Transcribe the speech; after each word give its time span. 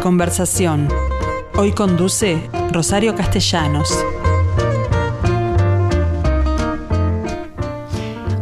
Conversación. 0.00 0.88
Hoy 1.56 1.72
conduce 1.72 2.40
Rosario 2.72 3.14
Castellanos. 3.14 3.90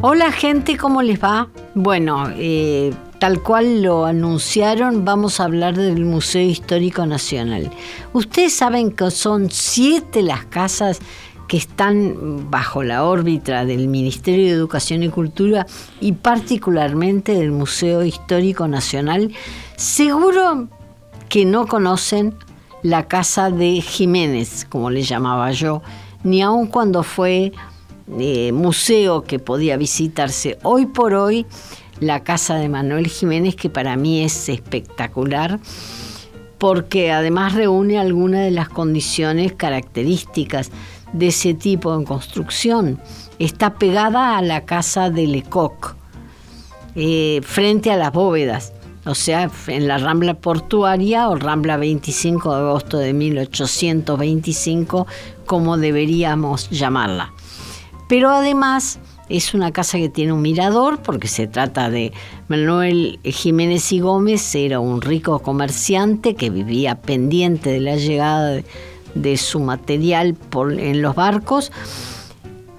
Hola 0.00 0.32
gente, 0.32 0.76
¿cómo 0.76 1.02
les 1.02 1.22
va? 1.22 1.48
Bueno, 1.74 2.28
eh, 2.36 2.92
tal 3.18 3.42
cual 3.42 3.82
lo 3.82 4.04
anunciaron, 4.04 5.04
vamos 5.04 5.40
a 5.40 5.44
hablar 5.44 5.76
del 5.76 6.04
Museo 6.04 6.42
Histórico 6.42 7.06
Nacional. 7.06 7.70
Ustedes 8.12 8.54
saben 8.54 8.90
que 8.90 9.10
son 9.10 9.50
siete 9.50 10.22
las 10.22 10.44
casas 10.46 11.00
que 11.48 11.56
están 11.56 12.50
bajo 12.50 12.82
la 12.82 13.04
órbita 13.04 13.64
del 13.64 13.88
Ministerio 13.88 14.46
de 14.46 14.52
Educación 14.52 15.02
y 15.02 15.08
Cultura 15.08 15.66
y 16.00 16.12
particularmente 16.12 17.34
del 17.34 17.50
Museo 17.50 18.04
Histórico 18.04 18.66
Nacional, 18.66 19.32
seguro 19.76 20.68
que 21.34 21.44
no 21.44 21.66
conocen 21.66 22.32
la 22.84 23.08
casa 23.08 23.50
de 23.50 23.80
Jiménez, 23.80 24.64
como 24.70 24.88
le 24.88 25.02
llamaba 25.02 25.50
yo, 25.50 25.82
ni 26.22 26.42
aun 26.42 26.68
cuando 26.68 27.02
fue 27.02 27.50
eh, 28.20 28.52
museo 28.52 29.24
que 29.24 29.40
podía 29.40 29.76
visitarse. 29.76 30.58
Hoy 30.62 30.86
por 30.86 31.12
hoy, 31.12 31.44
la 31.98 32.22
casa 32.22 32.54
de 32.54 32.68
Manuel 32.68 33.08
Jiménez, 33.08 33.56
que 33.56 33.68
para 33.68 33.96
mí 33.96 34.22
es 34.22 34.48
espectacular, 34.48 35.58
porque 36.58 37.10
además 37.10 37.54
reúne 37.54 37.98
algunas 37.98 38.44
de 38.44 38.52
las 38.52 38.68
condiciones 38.68 39.54
características 39.54 40.70
de 41.12 41.26
ese 41.26 41.52
tipo 41.52 41.98
de 41.98 42.04
construcción. 42.04 43.00
Está 43.40 43.74
pegada 43.74 44.38
a 44.38 44.42
la 44.42 44.66
casa 44.66 45.10
de 45.10 45.26
Lecoq, 45.26 45.96
eh, 46.94 47.40
frente 47.42 47.90
a 47.90 47.96
las 47.96 48.12
bóvedas, 48.12 48.72
o 49.06 49.14
sea, 49.14 49.50
en 49.66 49.86
la 49.88 49.98
Rambla 49.98 50.34
Portuaria 50.34 51.28
o 51.28 51.36
Rambla 51.36 51.76
25 51.76 52.54
de 52.54 52.60
agosto 52.60 52.98
de 52.98 53.12
1825, 53.12 55.06
como 55.46 55.76
deberíamos 55.76 56.70
llamarla. 56.70 57.32
Pero 58.08 58.30
además 58.30 58.98
es 59.28 59.54
una 59.54 59.72
casa 59.72 59.98
que 59.98 60.08
tiene 60.08 60.32
un 60.32 60.42
mirador 60.42 61.00
porque 61.00 61.28
se 61.28 61.46
trata 61.46 61.90
de 61.90 62.12
Manuel 62.48 63.18
Jiménez 63.24 63.92
y 63.92 64.00
Gómez, 64.00 64.54
era 64.54 64.80
un 64.80 65.00
rico 65.00 65.38
comerciante 65.40 66.34
que 66.34 66.50
vivía 66.50 67.00
pendiente 67.00 67.70
de 67.70 67.80
la 67.80 67.96
llegada 67.96 68.62
de, 69.14 69.36
su 69.36 69.60
material 69.60 70.36
en 70.78 71.02
los 71.02 71.14
barcos. 71.14 71.72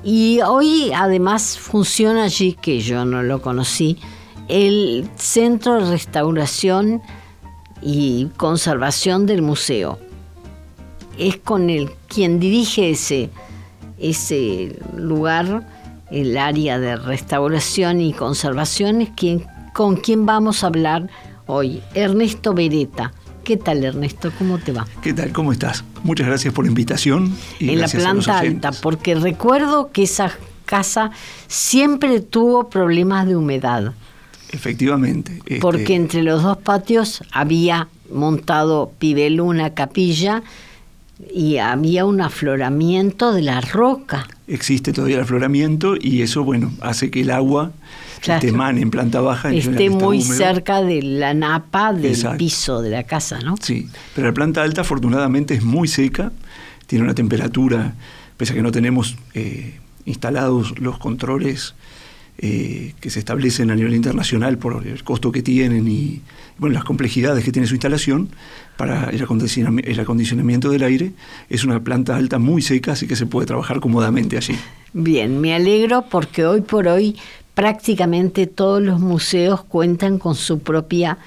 Y 0.03 0.39
hoy 0.41 0.91
además 0.95 1.57
funciona 1.57 2.25
allí, 2.25 2.53
que 2.53 2.79
yo 2.79 3.05
no 3.05 3.23
lo 3.23 3.41
conocí, 3.41 3.97
el 4.47 5.09
Centro 5.15 5.75
de 5.75 5.91
Restauración 5.91 7.01
y 7.81 8.27
Conservación 8.37 9.25
del 9.25 9.41
Museo. 9.41 9.99
Es 11.17 11.37
con 11.37 11.69
el 11.69 11.91
quien 12.07 12.39
dirige 12.39 12.91
ese, 12.91 13.29
ese 13.97 14.79
lugar, 14.95 15.67
el 16.11 16.37
área 16.37 16.79
de 16.79 16.95
restauración 16.95 18.01
y 18.01 18.13
conservación, 18.13 19.01
es 19.01 19.09
quien, 19.15 19.45
con 19.73 19.95
quien 19.95 20.25
vamos 20.25 20.63
a 20.63 20.67
hablar 20.67 21.09
hoy, 21.47 21.81
Ernesto 21.93 22.53
Beretta. 22.53 23.13
¿Qué 23.43 23.57
tal, 23.57 23.83
Ernesto? 23.83 24.31
¿Cómo 24.39 24.57
te 24.57 24.71
va? 24.71 24.87
¿Qué 25.03 25.13
tal? 25.13 25.31
¿Cómo 25.31 25.51
estás? 25.51 25.83
Muchas 26.03 26.25
gracias 26.25 26.51
por 26.53 26.65
la 26.65 26.69
invitación. 26.69 27.35
Y 27.59 27.69
en 27.69 27.79
la 27.79 27.87
planta 27.87 28.39
alta, 28.39 28.71
porque 28.71 29.13
recuerdo 29.13 29.91
que 29.91 30.03
esa 30.03 30.31
casa 30.65 31.11
siempre 31.47 32.21
tuvo 32.21 32.69
problemas 32.69 33.27
de 33.27 33.35
humedad. 33.35 33.93
Efectivamente. 34.55 35.39
Este 35.45 35.59
porque 35.59 35.95
entre 35.95 36.23
los 36.23 36.41
dos 36.41 36.57
patios 36.57 37.21
había 37.31 37.89
montado 38.09 38.91
Pibelu 38.97 39.43
una 39.43 39.73
capilla 39.73 40.43
y 41.33 41.57
había 41.57 42.05
un 42.05 42.21
afloramiento 42.21 43.33
de 43.33 43.41
la 43.41 43.61
roca. 43.61 44.27
Existe 44.47 44.93
todavía 44.93 45.17
el 45.17 45.23
afloramiento 45.23 45.95
y 45.99 46.21
eso, 46.21 46.43
bueno, 46.43 46.71
hace 46.81 47.11
que 47.11 47.21
el 47.21 47.31
agua 47.31 47.71
claro. 48.21 48.47
emane 48.47 48.81
en 48.81 48.91
planta 48.91 49.21
baja. 49.21 49.53
Esté 49.53 49.89
muy 49.89 50.21
cerca 50.21 50.81
de 50.81 51.01
la 51.01 51.33
napa 51.33 51.93
del 51.93 52.17
piso 52.37 52.81
de 52.81 52.89
la 52.89 53.03
casa, 53.03 53.39
¿no? 53.39 53.55
Sí, 53.61 53.89
pero 54.13 54.27
la 54.27 54.33
planta 54.33 54.61
alta 54.61 54.81
afortunadamente 54.81 55.53
es 55.53 55.63
muy 55.63 55.87
seca, 55.87 56.31
tiene 56.85 57.05
una 57.05 57.15
temperatura, 57.15 57.95
pese 58.37 58.53
a 58.53 58.55
que 58.55 58.61
no 58.61 58.71
tenemos 58.71 59.15
eh, 59.33 59.79
instalados 60.05 60.77
los 60.79 60.97
controles 60.97 61.75
eh, 62.37 62.93
que 62.99 63.09
se 63.09 63.19
establecen 63.19 63.71
a 63.71 63.75
nivel 63.75 63.95
internacional 63.95 64.57
por 64.57 64.85
el 64.85 65.03
costo 65.03 65.31
que 65.31 65.41
tienen 65.41 65.87
y 65.87 66.21
bueno, 66.57 66.73
las 66.73 66.83
complejidades 66.83 67.43
que 67.45 67.51
tiene 67.51 67.67
su 67.67 67.75
instalación 67.75 68.29
para 68.77 69.09
el 69.09 69.23
acondicionamiento, 69.23 69.89
el 69.89 69.99
acondicionamiento 69.99 70.69
del 70.69 70.83
aire, 70.83 71.13
es 71.49 71.63
una 71.63 71.81
planta 71.81 72.15
alta 72.15 72.37
muy 72.37 72.61
seca, 72.61 72.91
así 72.91 73.07
que 73.07 73.15
se 73.15 73.25
puede 73.25 73.47
trabajar 73.47 73.79
cómodamente 73.79 74.37
allí. 74.37 74.55
Bien, 74.91 75.39
me 75.39 75.55
alegro 75.55 76.05
porque 76.09 76.45
hoy 76.45 76.61
por 76.61 76.87
hoy 76.87 77.15
prácticamente 77.53 78.47
todos 78.47 78.81
los 78.81 78.99
museos 78.99 79.63
cuentan 79.63 80.19
con 80.19 80.35
su 80.35 80.59
propia 80.59 81.17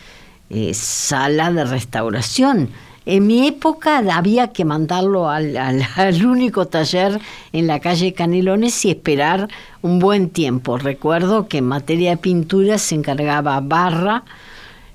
eh, 0.51 0.73
sala 0.75 1.51
de 1.53 1.65
restauración. 1.65 2.69
En 3.07 3.27
mi 3.27 3.49
época 3.49 4.03
había 4.13 4.53
que 4.53 4.67
mandarlo 4.67 5.31
al, 5.31 5.57
al, 5.57 5.83
al, 5.97 6.27
único 6.27 6.67
taller 6.67 7.19
en 7.53 7.67
la 7.67 7.81
calle 7.81 8.13
Canelones 8.13 8.85
y 8.85 8.91
esperar 8.91 9.49
un 9.83 9.99
buen 9.99 10.31
tiempo. 10.31 10.79
Recuerdo 10.79 11.49
que 11.49 11.59
en 11.59 11.67
materia 11.67 12.11
de 12.11 12.17
pintura 12.17 12.79
se 12.79 12.95
encargaba 12.95 13.61
Barra 13.61 14.25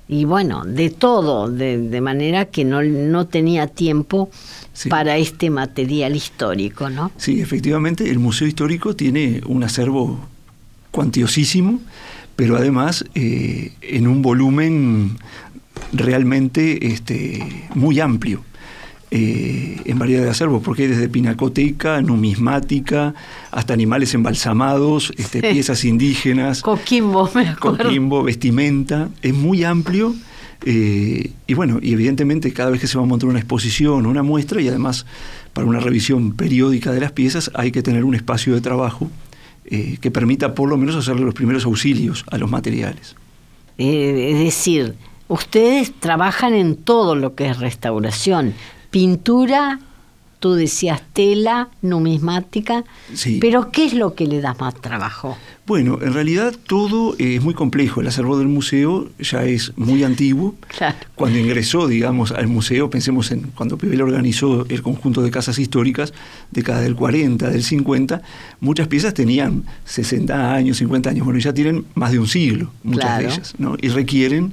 y 0.06 0.26
bueno, 0.26 0.64
de 0.64 0.90
todo, 0.90 1.50
de, 1.50 1.78
de 1.78 2.00
manera 2.00 2.44
que 2.44 2.64
no, 2.64 2.82
no 2.82 3.26
tenía 3.26 3.66
tiempo 3.66 4.30
sí. 4.74 4.90
para 4.90 5.16
este 5.16 5.48
material 5.48 6.14
histórico, 6.14 6.90
¿no? 6.90 7.10
Sí, 7.16 7.40
efectivamente, 7.40 8.10
el 8.10 8.18
Museo 8.18 8.46
Histórico 8.46 8.94
tiene 8.94 9.40
un 9.46 9.64
acervo 9.64 10.20
cuantiosísimo, 10.90 11.80
pero 12.36 12.56
además 12.56 13.04
eh, 13.14 13.72
en 13.80 14.06
un 14.06 14.20
volumen 14.20 15.16
realmente 15.92 16.92
este, 16.92 17.66
muy 17.74 17.98
amplio. 18.00 18.44
Eh, 19.16 19.80
en 19.84 19.96
variedad 19.96 20.24
de 20.24 20.30
acervos, 20.30 20.60
porque 20.60 20.82
hay 20.82 20.88
desde 20.88 21.08
pinacoteca, 21.08 22.02
numismática, 22.02 23.14
hasta 23.52 23.72
animales 23.72 24.12
embalsamados, 24.12 25.12
este, 25.16 25.40
sí. 25.40 25.46
piezas 25.52 25.84
indígenas, 25.84 26.62
coquimbo, 26.62 27.30
me 27.32 27.46
acuerdo. 27.46 27.84
coquimbo, 27.84 28.24
vestimenta, 28.24 29.10
es 29.22 29.32
muy 29.32 29.62
amplio. 29.62 30.16
Eh, 30.66 31.30
y 31.46 31.54
bueno, 31.54 31.78
y 31.80 31.92
evidentemente 31.92 32.52
cada 32.52 32.70
vez 32.70 32.80
que 32.80 32.88
se 32.88 32.98
va 32.98 33.04
a 33.04 33.06
montar 33.06 33.28
una 33.28 33.38
exposición 33.38 34.04
o 34.04 34.08
una 34.08 34.24
muestra, 34.24 34.60
y 34.60 34.66
además 34.66 35.06
para 35.52 35.64
una 35.64 35.78
revisión 35.78 36.32
periódica 36.32 36.90
de 36.90 36.98
las 36.98 37.12
piezas, 37.12 37.52
hay 37.54 37.70
que 37.70 37.82
tener 37.82 38.02
un 38.04 38.16
espacio 38.16 38.52
de 38.52 38.62
trabajo 38.62 39.08
eh, 39.66 39.96
que 40.00 40.10
permita 40.10 40.56
por 40.56 40.68
lo 40.68 40.76
menos 40.76 40.96
hacerle 40.96 41.24
los 41.24 41.34
primeros 41.34 41.64
auxilios 41.66 42.24
a 42.32 42.36
los 42.36 42.50
materiales. 42.50 43.14
Eh, 43.78 44.30
es 44.32 44.38
decir, 44.40 44.96
ustedes 45.28 45.92
trabajan 46.00 46.52
en 46.54 46.74
todo 46.74 47.14
lo 47.14 47.36
que 47.36 47.46
es 47.46 47.58
restauración, 47.60 48.54
pintura, 48.94 49.80
tú 50.38 50.54
decías 50.54 51.02
tela, 51.12 51.68
numismática, 51.82 52.84
sí. 53.12 53.38
pero 53.40 53.72
¿qué 53.72 53.86
es 53.86 53.92
lo 53.92 54.14
que 54.14 54.28
le 54.28 54.40
da 54.40 54.54
más 54.54 54.80
trabajo? 54.80 55.36
Bueno, 55.66 55.98
en 56.00 56.12
realidad 56.14 56.54
todo 56.68 57.16
es 57.18 57.42
muy 57.42 57.54
complejo. 57.54 58.02
El 58.02 58.06
acervo 58.06 58.38
del 58.38 58.46
museo 58.46 59.08
ya 59.18 59.42
es 59.42 59.72
muy 59.76 60.04
antiguo. 60.04 60.54
Claro. 60.68 60.96
Cuando 61.16 61.38
ingresó, 61.40 61.88
digamos, 61.88 62.30
al 62.30 62.46
museo, 62.46 62.88
pensemos 62.88 63.32
en 63.32 63.50
cuando 63.56 63.78
Pibel 63.78 64.00
organizó 64.00 64.64
el 64.68 64.82
conjunto 64.82 65.22
de 65.22 65.30
casas 65.32 65.58
históricas, 65.58 66.12
década 66.52 66.80
del 66.80 66.94
40, 66.94 67.48
del 67.50 67.64
50, 67.64 68.22
muchas 68.60 68.86
piezas 68.86 69.14
tenían 69.14 69.64
60 69.86 70.54
años, 70.54 70.76
50 70.78 71.10
años. 71.10 71.24
Bueno, 71.24 71.40
ya 71.40 71.52
tienen 71.52 71.84
más 71.94 72.12
de 72.12 72.20
un 72.20 72.28
siglo, 72.28 72.70
muchas 72.84 73.04
claro. 73.04 73.26
de 73.26 73.34
ellas, 73.34 73.54
¿no? 73.58 73.76
Y 73.80 73.88
requieren 73.88 74.52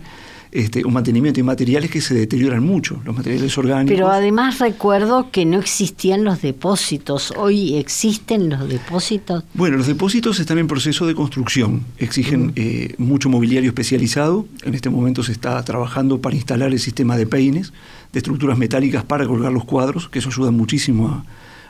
este, 0.51 0.83
un 0.83 0.93
mantenimiento 0.93 1.39
y 1.39 1.43
materiales 1.43 1.89
que 1.89 2.01
se 2.01 2.13
deterioran 2.13 2.63
mucho, 2.63 3.01
los 3.05 3.15
materiales 3.15 3.57
orgánicos. 3.57 3.95
Pero 3.95 4.09
además 4.09 4.59
recuerdo 4.59 5.31
que 5.31 5.45
no 5.45 5.57
existían 5.59 6.23
los 6.23 6.41
depósitos. 6.41 7.33
¿Hoy 7.37 7.75
existen 7.77 8.49
los 8.49 8.67
depósitos? 8.67 9.43
Bueno, 9.53 9.77
los 9.77 9.87
depósitos 9.87 10.39
están 10.39 10.57
en 10.57 10.67
proceso 10.67 11.07
de 11.07 11.15
construcción. 11.15 11.85
Exigen 11.97 12.41
uh 12.41 12.47
-huh. 12.47 12.53
eh, 12.57 12.95
mucho 12.97 13.29
mobiliario 13.29 13.69
especializado. 13.69 14.45
En 14.63 14.75
este 14.75 14.89
momento 14.89 15.23
se 15.23 15.31
está 15.31 15.63
trabajando 15.63 16.19
para 16.19 16.35
instalar 16.35 16.71
el 16.71 16.79
sistema 16.79 17.15
de 17.15 17.25
peines, 17.25 17.71
de 18.11 18.19
estructuras 18.19 18.57
metálicas 18.57 19.05
para 19.05 19.25
colgar 19.25 19.53
los 19.53 19.63
cuadros, 19.63 20.09
que 20.09 20.19
eso 20.19 20.29
ayuda 20.29 20.51
muchísimo 20.51 21.07
a, 21.07 21.25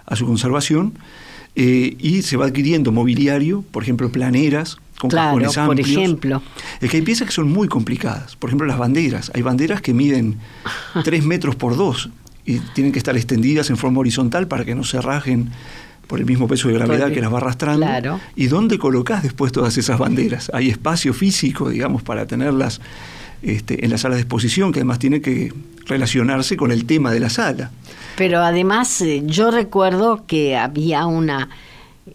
a 0.05 0.15
su 0.15 0.25
conservación. 0.25 0.93
Eh, 1.55 1.97
y 1.99 2.21
se 2.21 2.37
va 2.37 2.45
adquiriendo 2.45 2.91
mobiliario, 2.91 3.63
por 3.71 3.83
ejemplo, 3.83 4.09
planeras, 4.09 4.77
con 5.01 5.09
claro, 5.09 5.37
cajones 5.37 5.57
amplios. 5.57 5.87
por 5.87 5.97
ejemplo. 5.97 6.41
Es 6.79 6.91
que 6.91 6.97
hay 6.97 7.03
piezas 7.03 7.27
que 7.27 7.33
son 7.33 7.51
muy 7.51 7.67
complicadas. 7.67 8.35
Por 8.35 8.49
ejemplo, 8.49 8.67
las 8.67 8.77
banderas. 8.77 9.31
Hay 9.33 9.41
banderas 9.41 9.81
que 9.81 9.93
miden 9.93 10.37
3 11.03 11.25
metros 11.25 11.55
por 11.55 11.75
2 11.75 12.09
y 12.45 12.59
tienen 12.59 12.93
que 12.93 12.99
estar 12.99 13.15
extendidas 13.17 13.69
en 13.71 13.77
forma 13.77 13.99
horizontal 13.99 14.47
para 14.47 14.63
que 14.63 14.75
no 14.75 14.83
se 14.83 15.01
rajen 15.01 15.49
por 16.05 16.19
el 16.19 16.25
mismo 16.25 16.47
peso 16.47 16.67
de 16.67 16.75
gravedad 16.75 17.05
Porque, 17.05 17.15
que 17.15 17.21
las 17.21 17.33
va 17.33 17.37
arrastrando. 17.37 17.85
Claro. 17.85 18.19
¿Y 18.35 18.47
dónde 18.47 18.77
colocás 18.77 19.23
después 19.23 19.51
todas 19.51 19.77
esas 19.77 19.97
banderas? 19.97 20.51
¿Hay 20.53 20.69
espacio 20.69 21.13
físico, 21.13 21.69
digamos, 21.69 22.03
para 22.03 22.27
tenerlas 22.27 22.79
este, 23.41 23.83
en 23.83 23.89
la 23.89 23.97
sala 23.97 24.15
de 24.15 24.21
exposición, 24.21 24.71
que 24.71 24.79
además 24.79 24.99
tiene 24.99 25.19
que 25.19 25.51
relacionarse 25.87 26.55
con 26.57 26.71
el 26.71 26.85
tema 26.85 27.11
de 27.11 27.19
la 27.19 27.29
sala. 27.29 27.71
Pero 28.15 28.39
además 28.39 29.01
eh, 29.01 29.23
yo 29.25 29.49
recuerdo 29.49 30.25
que 30.27 30.55
había 30.55 31.07
una 31.07 31.49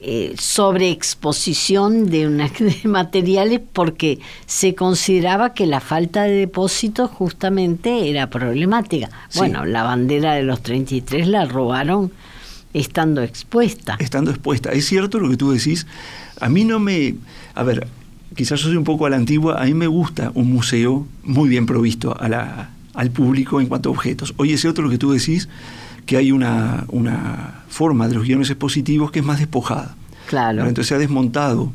eh, 0.00 0.34
sobreexposición 0.38 2.10
de, 2.10 2.26
una, 2.26 2.48
de 2.58 2.80
materiales 2.84 3.60
porque 3.72 4.18
se 4.46 4.74
consideraba 4.74 5.54
que 5.54 5.66
la 5.66 5.80
falta 5.80 6.24
de 6.24 6.32
depósitos 6.32 7.10
justamente 7.10 8.10
era 8.10 8.28
problemática. 8.30 9.10
Sí. 9.28 9.38
Bueno, 9.38 9.64
la 9.64 9.82
bandera 9.82 10.34
de 10.34 10.42
los 10.42 10.62
33 10.62 11.28
la 11.28 11.44
robaron 11.46 12.12
estando 12.74 13.22
expuesta. 13.22 13.96
Estando 13.98 14.30
expuesta. 14.30 14.70
Es 14.72 14.86
cierto 14.86 15.18
lo 15.18 15.30
que 15.30 15.36
tú 15.36 15.50
decís. 15.50 15.86
A 16.40 16.48
mí 16.48 16.64
no 16.64 16.78
me... 16.78 17.14
A 17.54 17.62
ver, 17.62 17.86
quizás 18.36 18.60
yo 18.60 18.68
soy 18.68 18.76
un 18.76 18.84
poco 18.84 19.06
a 19.06 19.10
la 19.10 19.16
antigua, 19.16 19.60
a 19.60 19.64
mí 19.64 19.74
me 19.74 19.86
gusta 19.86 20.30
un 20.34 20.52
museo 20.52 21.06
muy 21.24 21.48
bien 21.48 21.64
provisto 21.64 22.14
a 22.20 22.28
la, 22.28 22.70
al 22.94 23.10
público 23.10 23.60
en 23.60 23.66
cuanto 23.66 23.88
a 23.88 23.92
objetos. 23.92 24.34
Hoy 24.36 24.52
es 24.52 24.60
cierto 24.60 24.82
lo 24.82 24.90
que 24.90 24.98
tú 24.98 25.12
decís, 25.12 25.48
que 26.06 26.16
hay 26.16 26.32
una, 26.32 26.84
una 26.88 27.64
forma 27.68 28.08
de 28.08 28.14
los 28.14 28.24
guiones 28.24 28.48
expositivos 28.48 29.10
que 29.10 29.18
es 29.18 29.24
más 29.24 29.38
despojada. 29.38 29.96
Claro. 30.28 30.60
Entonces 30.62 30.88
se 30.88 30.94
ha 30.94 30.98
desmontado, 30.98 31.72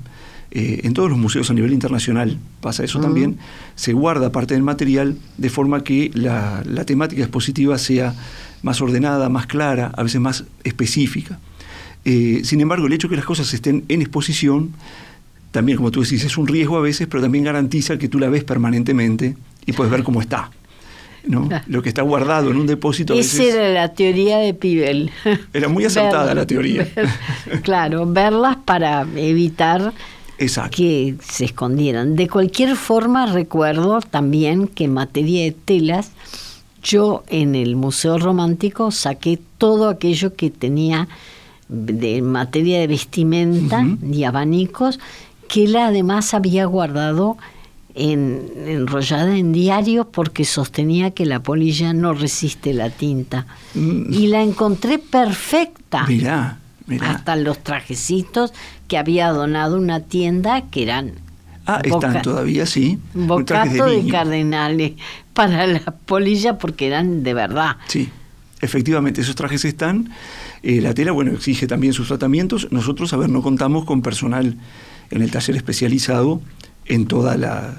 eh, 0.51 0.81
en 0.83 0.93
todos 0.93 1.09
los 1.09 1.19
museos 1.19 1.49
a 1.49 1.53
nivel 1.53 1.71
internacional 1.71 2.37
pasa 2.59 2.83
eso 2.83 2.99
también, 2.99 3.37
se 3.75 3.93
guarda 3.93 4.31
parte 4.31 4.53
del 4.53 4.63
material 4.63 5.17
de 5.37 5.49
forma 5.49 5.83
que 5.83 6.11
la, 6.13 6.63
la 6.65 6.85
temática 6.85 7.21
expositiva 7.21 7.77
sea 7.77 8.15
más 8.63 8.81
ordenada, 8.81 9.29
más 9.29 9.47
clara, 9.47 9.91
a 9.95 10.03
veces 10.03 10.21
más 10.21 10.43
específica. 10.63 11.39
Eh, 12.03 12.41
sin 12.43 12.61
embargo, 12.61 12.87
el 12.87 12.93
hecho 12.93 13.07
de 13.07 13.11
que 13.11 13.15
las 13.17 13.25
cosas 13.25 13.53
estén 13.53 13.85
en 13.87 14.01
exposición, 14.01 14.71
también 15.51 15.77
como 15.77 15.91
tú 15.91 16.01
decís, 16.01 16.23
es 16.23 16.37
un 16.37 16.47
riesgo 16.47 16.77
a 16.77 16.81
veces, 16.81 17.07
pero 17.07 17.21
también 17.21 17.43
garantiza 17.43 17.97
que 17.97 18.07
tú 18.07 18.19
la 18.19 18.29
ves 18.29 18.43
permanentemente 18.43 19.35
y 19.65 19.73
puedes 19.73 19.91
ver 19.91 20.03
cómo 20.03 20.21
está. 20.21 20.51
¿No? 21.25 21.49
Lo 21.67 21.81
que 21.81 21.89
está 21.89 22.01
guardado 22.01 22.51
en 22.51 22.57
un 22.57 22.67
depósito 22.67 23.13
Esa 23.13 23.37
veces 23.37 23.55
era 23.55 23.69
la 23.69 23.93
teoría 23.93 24.37
de 24.37 24.53
Pibel. 24.53 25.11
era 25.53 25.67
muy 25.67 25.85
acertada 25.85 26.25
Ver- 26.25 26.35
la 26.35 26.45
teoría. 26.45 26.87
ver- 26.95 27.61
claro, 27.61 28.05
verlas 28.05 28.57
para 28.65 29.05
evitar 29.15 29.93
Exacto. 30.37 30.77
que 30.77 31.15
se 31.23 31.45
escondieran. 31.45 32.15
De 32.15 32.27
cualquier 32.27 32.75
forma, 32.75 33.25
recuerdo 33.27 34.01
también 34.01 34.67
que 34.67 34.85
en 34.85 34.93
materia 34.93 35.43
de 35.43 35.51
telas, 35.51 36.11
yo 36.83 37.23
en 37.27 37.53
el 37.55 37.75
Museo 37.75 38.17
Romántico 38.17 38.89
saqué 38.91 39.39
todo 39.57 39.87
aquello 39.89 40.33
que 40.35 40.49
tenía 40.49 41.07
de 41.69 42.21
materia 42.21 42.79
de 42.79 42.87
vestimenta 42.87 43.85
y 44.11 44.23
abanicos, 44.23 44.99
que 45.47 45.65
él 45.65 45.75
además 45.75 46.33
había 46.33 46.65
guardado 46.65 47.37
en, 47.95 48.51
enrollada 48.67 49.37
en 49.37 49.51
diarios 49.51 50.07
porque 50.11 50.45
sostenía 50.45 51.11
que 51.11 51.25
la 51.25 51.41
polilla 51.41 51.93
no 51.93 52.13
resiste 52.13 52.73
la 52.73 52.89
tinta. 52.89 53.45
Mm. 53.73 54.13
Y 54.13 54.27
la 54.27 54.41
encontré 54.41 54.97
perfecta 54.97 56.05
Mirá, 56.07 56.59
mirá. 56.87 57.11
hasta 57.11 57.35
los 57.35 57.59
trajecitos 57.63 58.53
que 58.87 58.97
había 58.97 59.29
donado 59.29 59.77
una 59.77 60.01
tienda 60.01 60.63
que 60.69 60.83
eran 60.83 61.13
Ah, 61.65 61.81
están 61.83 62.21
todavía, 62.21 62.65
sí. 62.65 62.97
Bocato 63.13 63.85
de, 63.85 64.07
cardenales 64.07 64.93
para 65.33 65.67
la 65.67 65.79
polilla 65.79 66.57
porque 66.57 66.87
eran 66.87 67.23
de 67.23 67.33
verdad. 67.33 67.77
Sí, 67.87 68.09
efectivamente, 68.61 69.21
esos 69.21 69.35
trajes 69.35 69.63
están. 69.65 70.09
Eh, 70.63 70.81
la 70.81 70.93
tela, 70.93 71.11
bueno, 71.11 71.31
exige 71.31 71.67
también 71.67 71.93
sus 71.93 72.07
tratamientos. 72.07 72.67
Nosotros, 72.71 73.13
a 73.13 73.17
ver, 73.17 73.29
no 73.29 73.41
contamos 73.41 73.85
con 73.85 74.01
personal 74.01 74.57
en 75.11 75.21
el 75.21 75.29
taller 75.29 75.55
especializado 75.55 76.41
en 76.85 77.05
todas 77.05 77.37
la- 77.39 77.75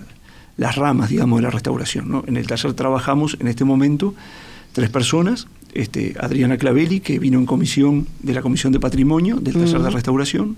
las 0.57 0.77
ramas, 0.77 1.11
digamos, 1.11 1.39
de 1.39 1.43
la 1.45 1.51
restauración. 1.51 2.09
¿no? 2.11 2.25
En 2.27 2.37
el 2.37 2.47
taller 2.47 2.75
trabajamos 2.75 3.37
en 3.41 3.49
este 3.49 3.65
momento 3.65 4.15
tres 4.73 4.91
personas. 4.91 5.47
Este, 5.75 6.15
Adriana 6.21 6.59
Clavelli, 6.59 7.01
que 7.01 7.19
vino 7.19 7.39
en 7.39 7.47
comisión 7.47 8.07
de 8.23 8.35
la 8.35 8.43
Comisión 8.43 8.73
de 8.73 8.79
Patrimonio 8.81 9.37
del 9.37 9.55
taller 9.55 9.81
de 9.81 9.89
Mm. 9.91 9.95
restauración, 9.95 10.57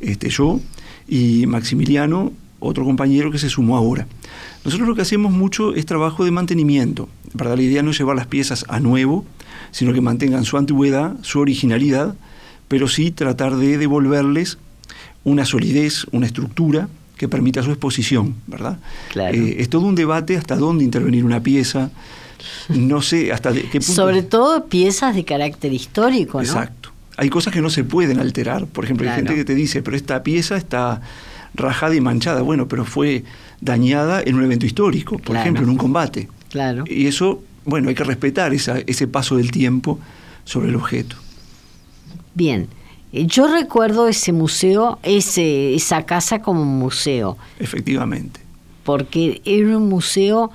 este, 0.00 0.28
yo, 0.28 0.60
y 1.08 1.46
Maximiliano, 1.46 2.32
otro 2.58 2.84
compañero 2.84 3.30
que 3.30 3.38
se 3.38 3.48
sumó 3.48 3.76
ahora. 3.76 4.06
Nosotros 4.64 4.88
lo 4.88 4.94
que 4.94 5.02
hacemos 5.02 5.32
mucho 5.32 5.74
es 5.74 5.86
trabajo 5.86 6.24
de 6.24 6.30
mantenimiento. 6.32 7.08
¿verdad? 7.32 7.56
La 7.56 7.62
idea 7.62 7.82
no 7.84 7.92
es 7.92 7.98
llevar 7.98 8.16
las 8.16 8.26
piezas 8.26 8.64
a 8.68 8.80
nuevo, 8.80 9.24
sino 9.70 9.92
que 9.92 10.00
mantengan 10.00 10.44
su 10.44 10.56
antigüedad, 10.58 11.16
su 11.22 11.38
originalidad, 11.38 12.16
pero 12.66 12.88
sí 12.88 13.12
tratar 13.12 13.54
de 13.56 13.78
devolverles 13.78 14.58
una 15.22 15.44
solidez, 15.44 16.06
una 16.10 16.26
estructura 16.26 16.88
que 17.20 17.28
permita 17.28 17.62
su 17.62 17.68
exposición, 17.70 18.34
¿verdad? 18.46 18.78
Claro. 19.12 19.36
Eh, 19.36 19.56
es 19.58 19.68
todo 19.68 19.82
un 19.84 19.94
debate 19.94 20.38
hasta 20.38 20.56
dónde 20.56 20.84
intervenir 20.84 21.22
una 21.22 21.42
pieza, 21.42 21.90
no 22.70 23.02
sé 23.02 23.30
hasta 23.30 23.52
de 23.52 23.60
qué 23.64 23.78
punto. 23.78 23.92
Sobre 23.92 24.22
todo 24.22 24.64
piezas 24.64 25.14
de 25.14 25.26
carácter 25.26 25.70
histórico, 25.74 26.38
¿no? 26.38 26.44
Exacto. 26.44 26.92
Hay 27.18 27.28
cosas 27.28 27.52
que 27.52 27.60
no 27.60 27.68
se 27.68 27.84
pueden 27.84 28.18
alterar. 28.20 28.64
Por 28.64 28.84
ejemplo, 28.86 29.06
hay 29.10 29.16
gente 29.16 29.34
que 29.34 29.44
te 29.44 29.54
dice, 29.54 29.82
pero 29.82 29.98
esta 29.98 30.22
pieza 30.22 30.56
está 30.56 31.02
rajada 31.52 31.94
y 31.94 32.00
manchada. 32.00 32.40
Bueno, 32.40 32.68
pero 32.68 32.86
fue 32.86 33.24
dañada 33.60 34.22
en 34.22 34.36
un 34.36 34.44
evento 34.44 34.64
histórico, 34.64 35.16
por 35.18 35.26
Claro. 35.26 35.40
ejemplo, 35.40 35.62
en 35.64 35.68
un 35.68 35.76
combate. 35.76 36.26
Claro. 36.48 36.84
Y 36.86 37.06
eso, 37.06 37.42
bueno, 37.66 37.90
hay 37.90 37.94
que 37.94 38.04
respetar 38.04 38.54
esa- 38.54 38.78
ese 38.78 39.06
paso 39.08 39.36
del 39.36 39.50
tiempo 39.50 39.98
sobre 40.46 40.70
el 40.70 40.76
objeto. 40.76 41.16
Bien. 42.34 42.68
Eh, 43.12 43.26
Yo 43.26 43.46
recuerdo 43.52 44.08
ese 44.08 44.32
museo, 44.32 44.98
ese, 45.02 45.74
esa 45.74 46.04
casa 46.04 46.42
como 46.42 46.64
museo, 46.64 47.36
Efectivamente. 47.58 48.40
porque 48.84 49.40
era 49.44 49.76
un 49.76 49.88
museo 49.88 50.50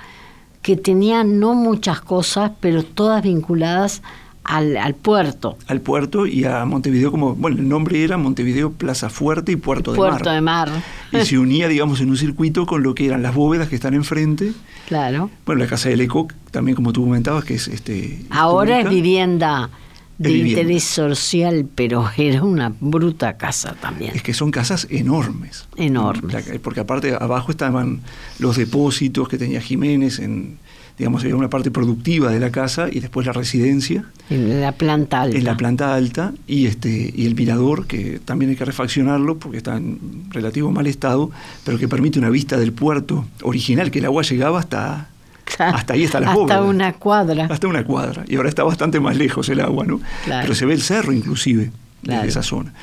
que 0.61 0.75
tenía 0.75 1.23
no 1.23 1.53
muchas 1.53 2.01
cosas, 2.01 2.51
pero 2.59 2.83
todas 2.83 3.21
vinculadas 3.23 4.01
al, 4.43 4.77
al 4.77 4.93
puerto. 4.95 5.57
Al 5.67 5.81
puerto 5.81 6.25
y 6.27 6.45
a 6.45 6.65
Montevideo, 6.65 7.11
como, 7.11 7.35
bueno, 7.35 7.57
el 7.57 7.67
nombre 7.67 8.03
era 8.03 8.17
Montevideo 8.17 8.71
Plaza 8.71 9.09
Fuerte 9.09 9.51
y 9.51 9.55
Puerto 9.55 9.91
de 9.91 9.97
puerto 9.97 10.25
Mar. 10.25 10.35
de 10.35 10.41
mar. 10.41 10.69
Y 11.11 11.25
se 11.25 11.37
unía, 11.39 11.67
digamos, 11.67 11.99
en 12.01 12.09
un 12.09 12.17
circuito 12.17 12.65
con 12.65 12.83
lo 12.83 12.93
que 12.95 13.07
eran 13.07 13.21
las 13.21 13.33
bóvedas 13.35 13.69
que 13.69 13.75
están 13.75 13.93
enfrente. 13.95 14.53
claro. 14.87 15.29
Bueno, 15.45 15.61
la 15.63 15.67
casa 15.67 15.89
de 15.89 15.97
Lecoq, 15.97 16.31
también 16.51 16.75
como 16.75 16.93
tú 16.93 17.03
comentabas, 17.03 17.43
que 17.43 17.55
es 17.55 17.67
este. 17.67 18.21
Ahora 18.29 18.79
es 18.81 18.89
vivienda 18.89 19.69
de 20.17 20.29
vivienda. 20.29 20.61
interés 20.61 20.83
social, 20.83 21.67
pero 21.75 22.09
era 22.17 22.43
una 22.43 22.73
bruta 22.79 23.37
casa 23.37 23.75
también. 23.79 24.15
Es 24.15 24.23
que 24.23 24.33
son 24.33 24.51
casas 24.51 24.87
enormes. 24.89 25.67
Enormes. 25.75 26.59
Porque 26.61 26.79
aparte 26.79 27.13
abajo 27.13 27.51
estaban 27.51 28.01
los 28.39 28.57
depósitos 28.57 29.27
que 29.27 29.37
tenía 29.37 29.61
Jiménez, 29.61 30.19
en, 30.19 30.57
digamos, 30.97 31.23
había 31.23 31.35
una 31.35 31.49
parte 31.49 31.71
productiva 31.71 32.31
de 32.31 32.39
la 32.39 32.51
casa 32.51 32.87
y 32.91 32.99
después 33.01 33.27
la 33.27 33.33
residencia 33.33 34.05
En 34.29 34.61
la 34.61 34.71
planta 34.71 35.21
alta. 35.21 35.37
en 35.37 35.43
la 35.43 35.57
planta 35.57 35.93
alta 35.93 36.33
y 36.47 36.67
este 36.67 37.13
y 37.15 37.25
el 37.25 37.35
mirador 37.35 37.85
que 37.85 38.19
también 38.23 38.51
hay 38.51 38.57
que 38.57 38.65
refaccionarlo 38.65 39.37
porque 39.37 39.57
está 39.57 39.75
en 39.75 39.99
relativo 40.29 40.71
mal 40.71 40.87
estado, 40.87 41.31
pero 41.63 41.77
que 41.77 41.87
permite 41.87 42.19
una 42.19 42.29
vista 42.29 42.57
del 42.57 42.71
puerto 42.71 43.25
original 43.41 43.91
que 43.91 43.99
el 43.99 44.05
agua 44.05 44.23
llegaba 44.23 44.59
hasta 44.59 45.09
Claro. 45.45 45.77
hasta 45.77 45.93
ahí 45.93 46.05
hasta 46.05 46.19
las 46.19 46.29
Hasta 46.31 46.39
bóvedas. 46.41 46.61
una 46.65 46.93
cuadra. 46.93 47.47
hasta 47.49 47.67
una 47.67 47.83
cuadra 47.83 48.25
y 48.27 48.35
ahora 48.35 48.49
está 48.49 48.63
bastante 48.63 48.99
más 48.99 49.15
lejos 49.15 49.47
el 49.49 49.59
agua, 49.61 49.85
¿no? 49.85 50.01
Claro. 50.25 50.41
Pero 50.43 50.55
se 50.55 50.65
ve 50.65 50.73
el 50.73 50.81
cerro 50.81 51.13
inclusive 51.13 51.71
Claro. 52.03 52.21
desde 52.23 52.29
esa 52.39 52.43
zona. 52.43 52.73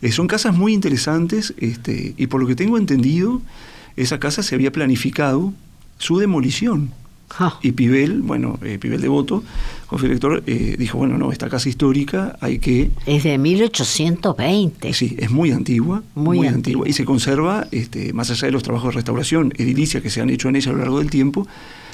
Eh, 0.00 0.10
son 0.10 0.26
casas 0.26 0.54
muy 0.56 0.72
interesantes 0.72 1.54
este, 1.58 2.14
y 2.16 2.26
por 2.26 2.40
lo 2.40 2.46
que 2.48 2.56
tengo 2.56 2.78
entendido, 2.78 3.40
esa 3.96 4.18
casa 4.18 4.42
se 4.42 4.54
había 4.56 4.72
planificado 4.72 5.52
su 5.98 6.18
demolición. 6.18 6.90
Y 7.62 7.72
Pibel, 7.72 8.20
bueno, 8.20 8.58
eh, 8.62 8.76
Pibel 8.78 9.00
Devoto, 9.00 9.42
como 9.86 10.02
director, 10.02 10.42
eh, 10.46 10.76
dijo, 10.78 10.98
bueno, 10.98 11.16
no, 11.16 11.32
esta 11.32 11.48
casa 11.48 11.66
histórica 11.68 12.36
hay 12.42 12.58
que... 12.58 12.90
Es 13.06 13.22
de 13.22 13.38
1820. 13.38 14.92
Sí, 14.92 15.16
es 15.18 15.30
muy 15.30 15.50
antigua, 15.50 16.02
Muy 16.14 16.38
muy, 16.38 16.46
antigua. 16.48 16.56
antigua. 16.56 16.88
Y 16.88 16.92
se 16.92 17.04
conserva, 17.06 17.66
este, 17.70 18.12
más 18.12 18.30
allá 18.30 18.46
de 18.48 18.52
los 18.52 18.62
trabajos 18.62 18.90
de 18.90 18.96
restauración 18.96 19.52
edilicia 19.56 20.00
que 20.02 20.10
se 20.10 20.20
han 20.20 20.28
hecho 20.30 20.48
en 20.48 20.56
ella 20.56 20.70
a 20.70 20.72
lo 20.74 20.80
largo 20.80 20.98
del 20.98 21.08
tiempo, 21.10 21.46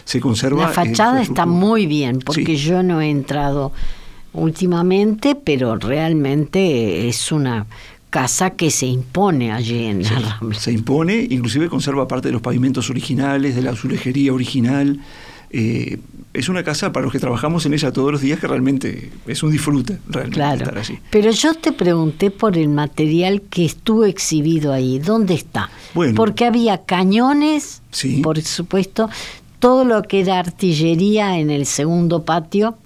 se 0.09 0.21
conserva... 0.21 0.63
La 0.63 0.69
fachada 0.69 1.21
está 1.21 1.45
muy 1.45 1.85
bien, 1.87 2.21
porque 2.25 2.57
Sí. 2.57 2.65
yo 2.65 2.83
no 2.83 3.03
he 3.03 3.11
entrado 3.11 3.73
últimamente, 4.33 5.35
pero 5.35 5.77
realmente 5.77 7.09
es 7.09 7.31
una 7.33 7.67
casa 8.11 8.51
que 8.51 8.71
se 8.71 8.87
impone 8.87 9.53
allí 9.53 9.85
en 9.85 10.03
la 10.05 10.19
Rambla. 10.19 10.59
Se 10.59 10.73
impone, 10.73 11.27
inclusive 11.29 11.69
conserva 11.69 12.09
parte 12.09 12.29
de 12.29 12.33
los 12.33 12.41
pavimentos 12.41 12.89
originales, 12.89 13.55
de 13.55 13.61
la 13.63 13.73
azulejería 13.73 14.33
original. 14.33 15.01
Eh, 15.51 15.99
es 16.35 16.49
una 16.51 16.63
casa 16.63 16.93
para 16.93 17.05
los 17.05 17.13
que 17.13 17.19
trabajamos 17.19 17.65
en 17.67 17.73
ella 17.73 17.91
todos 17.91 18.13
los 18.13 18.21
días 18.21 18.39
que 18.39 18.47
realmente 18.47 19.11
es 19.27 19.43
un 19.43 19.51
disfrute 19.51 19.99
realmente 20.07 20.35
Claro. 20.35 20.57
estar 20.63 20.79
allí. 20.79 20.99
Pero 21.11 21.31
yo 21.31 21.55
te 21.55 21.73
pregunté 21.73 22.31
por 22.31 22.57
el 22.57 22.69
material 22.69 23.43
que 23.51 23.65
estuvo 23.65 24.05
exhibido 24.05 24.73
ahí. 24.73 24.99
¿Dónde 24.99 25.35
está? 25.35 25.71
Bueno. 25.95 26.15
Porque 26.15 26.45
había 26.45 26.85
cañones, 26.85 27.81
Sí. 27.91 28.21
por 28.23 28.41
supuesto, 28.43 29.09
todo 29.59 29.85
lo 29.85 30.03
que 30.03 30.21
era 30.21 30.39
artillería 30.39 31.39
en 31.39 31.51
el 31.51 31.67
segundo 31.67 32.25
patio. 32.25 32.77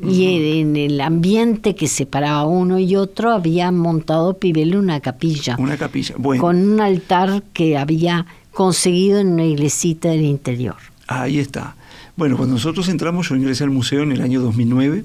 Y 0.00 0.60
en 0.60 0.76
el 0.76 1.00
ambiente 1.00 1.74
que 1.74 1.88
separaba 1.88 2.44
uno 2.44 2.78
y 2.78 2.94
otro 2.94 3.32
había 3.32 3.72
montado 3.72 4.38
Pibel 4.38 4.76
una 4.76 5.00
capilla 5.00 5.56
Una 5.58 5.76
capilla. 5.76 6.14
Bueno, 6.16 6.40
con 6.40 6.56
un 6.56 6.80
altar 6.80 7.42
que 7.52 7.76
había 7.76 8.24
conseguido 8.52 9.18
en 9.18 9.32
una 9.32 9.44
iglesita 9.44 10.08
del 10.10 10.20
interior. 10.20 10.76
Ahí 11.08 11.40
está. 11.40 11.74
Bueno, 12.14 12.36
cuando 12.36 12.54
nosotros 12.54 12.88
entramos, 12.88 13.28
yo 13.28 13.34
ingresé 13.34 13.64
al 13.64 13.70
museo 13.70 14.04
en 14.04 14.12
el 14.12 14.20
año 14.20 14.40
2009, 14.40 15.04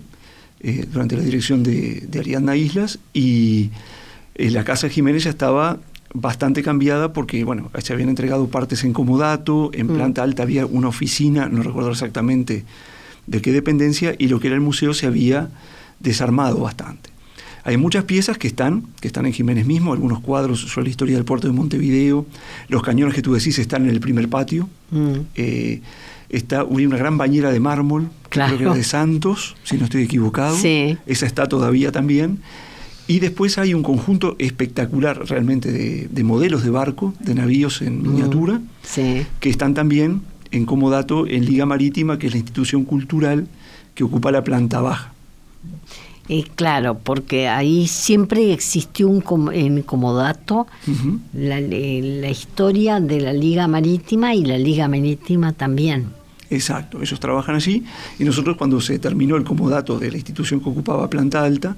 eh, 0.59 0.85
durante 0.91 1.17
la 1.17 1.23
dirección 1.23 1.63
de, 1.63 2.03
de 2.07 2.19
Ariadna 2.19 2.55
Islas, 2.55 2.99
y 3.13 3.71
eh, 4.35 4.51
la 4.51 4.63
casa 4.63 4.89
Jiménez 4.89 5.23
ya 5.23 5.29
estaba 5.29 5.79
bastante 6.13 6.61
cambiada 6.63 7.11
porque, 7.13 7.43
bueno, 7.43 7.71
se 7.79 7.93
habían 7.93 8.09
entregado 8.09 8.47
partes 8.47 8.83
en 8.83 8.93
comodato, 8.93 9.71
en 9.73 9.87
Mm. 9.87 9.95
planta 9.95 10.23
alta 10.23 10.43
había 10.43 10.65
una 10.65 10.87
oficina, 10.89 11.47
no 11.49 11.63
recuerdo 11.63 11.91
exactamente 11.91 12.63
de 13.25 13.41
qué 13.41 13.51
dependencia, 13.51 14.13
y 14.17 14.27
lo 14.27 14.39
que 14.39 14.47
era 14.47 14.55
el 14.55 14.61
museo 14.61 14.93
se 14.93 15.07
había 15.07 15.49
desarmado 15.99 16.59
bastante. 16.59 17.09
Hay 17.65 17.77
muchas 17.77 18.03
piezas 18.03 18.37
que 18.37 18.47
están, 18.47 18.83
que 18.99 19.07
están 19.07 19.25
en 19.25 19.31
Jiménez 19.31 19.65
mismo, 19.65 19.93
algunos 19.93 20.19
cuadros 20.19 20.59
sobre 20.59 20.83
la 20.85 20.89
historia 20.89 21.15
del 21.15 21.23
puerto 21.23 21.47
de 21.47 21.53
Montevideo, 21.53 22.25
los 22.67 22.83
cañones 22.83 23.15
que 23.15 23.21
tú 23.21 23.33
decís 23.33 23.57
están 23.57 23.83
en 23.83 23.89
el 23.89 24.01
primer 24.01 24.27
patio, 24.29 24.67
Mm. 24.91 25.13
eh, 25.35 25.81
está 26.29 26.63
una 26.65 26.97
gran 26.97 27.17
bañera 27.17 27.51
de 27.51 27.59
mármol, 27.61 28.09
Claro. 28.29 28.49
creo 28.49 28.57
que 28.57 28.63
era 28.65 28.73
de 28.75 28.83
Santos, 28.83 29.55
si 29.63 29.77
no 29.77 29.85
estoy 29.85 30.03
equivocado. 30.03 30.57
Sí. 30.57 30.97
Esa 31.05 31.25
está 31.25 31.47
todavía 31.47 31.91
también. 31.91 32.39
Y 33.07 33.19
después 33.19 33.57
hay 33.57 33.73
un 33.73 33.83
conjunto 33.83 34.35
espectacular 34.39 35.27
realmente 35.27 35.71
de, 35.71 36.07
de 36.09 36.23
modelos 36.23 36.63
de 36.63 36.69
barco, 36.69 37.13
de 37.19 37.35
navíos 37.35 37.81
en 37.81 37.99
Mm. 37.99 38.03
miniatura, 38.03 38.61
Sí. 38.83 39.25
que 39.39 39.49
están 39.49 39.73
también 39.73 40.21
en 40.51 40.65
comodato 40.65 41.27
en 41.27 41.45
Liga 41.45 41.65
Marítima, 41.65 42.17
que 42.17 42.27
es 42.27 42.33
la 42.33 42.37
institución 42.39 42.85
cultural 42.85 43.47
que 43.95 44.03
ocupa 44.03 44.31
la 44.31 44.43
planta 44.43 44.79
baja. 44.81 45.11
Eh, 46.29 46.45
claro, 46.55 46.97
porque 46.97 47.49
ahí 47.49 47.85
siempre 47.87 48.53
existió 48.53 49.09
un 49.09 49.19
com- 49.19 49.51
en 49.51 49.81
comodato 49.81 50.67
Ujú. 50.87 51.19
la, 51.33 51.59
eh, 51.59 52.19
la 52.21 52.29
historia 52.29 53.01
de 53.01 53.19
la 53.19 53.33
Liga 53.33 53.67
Marítima 53.67 54.33
y 54.33 54.45
la 54.45 54.57
Liga 54.57 54.87
Marítima 54.87 55.51
también. 55.51 56.07
Exacto, 56.49 57.01
ellos 57.01 57.19
trabajan 57.19 57.55
allí 57.55 57.83
y 58.19 58.23
nosotros 58.23 58.55
cuando 58.55 58.79
se 58.79 58.99
terminó 58.99 59.35
el 59.35 59.43
comodato 59.43 59.99
de 59.99 60.11
la 60.11 60.17
institución 60.17 60.61
que 60.61 60.69
ocupaba 60.69 61.09
planta 61.09 61.43
alta, 61.43 61.75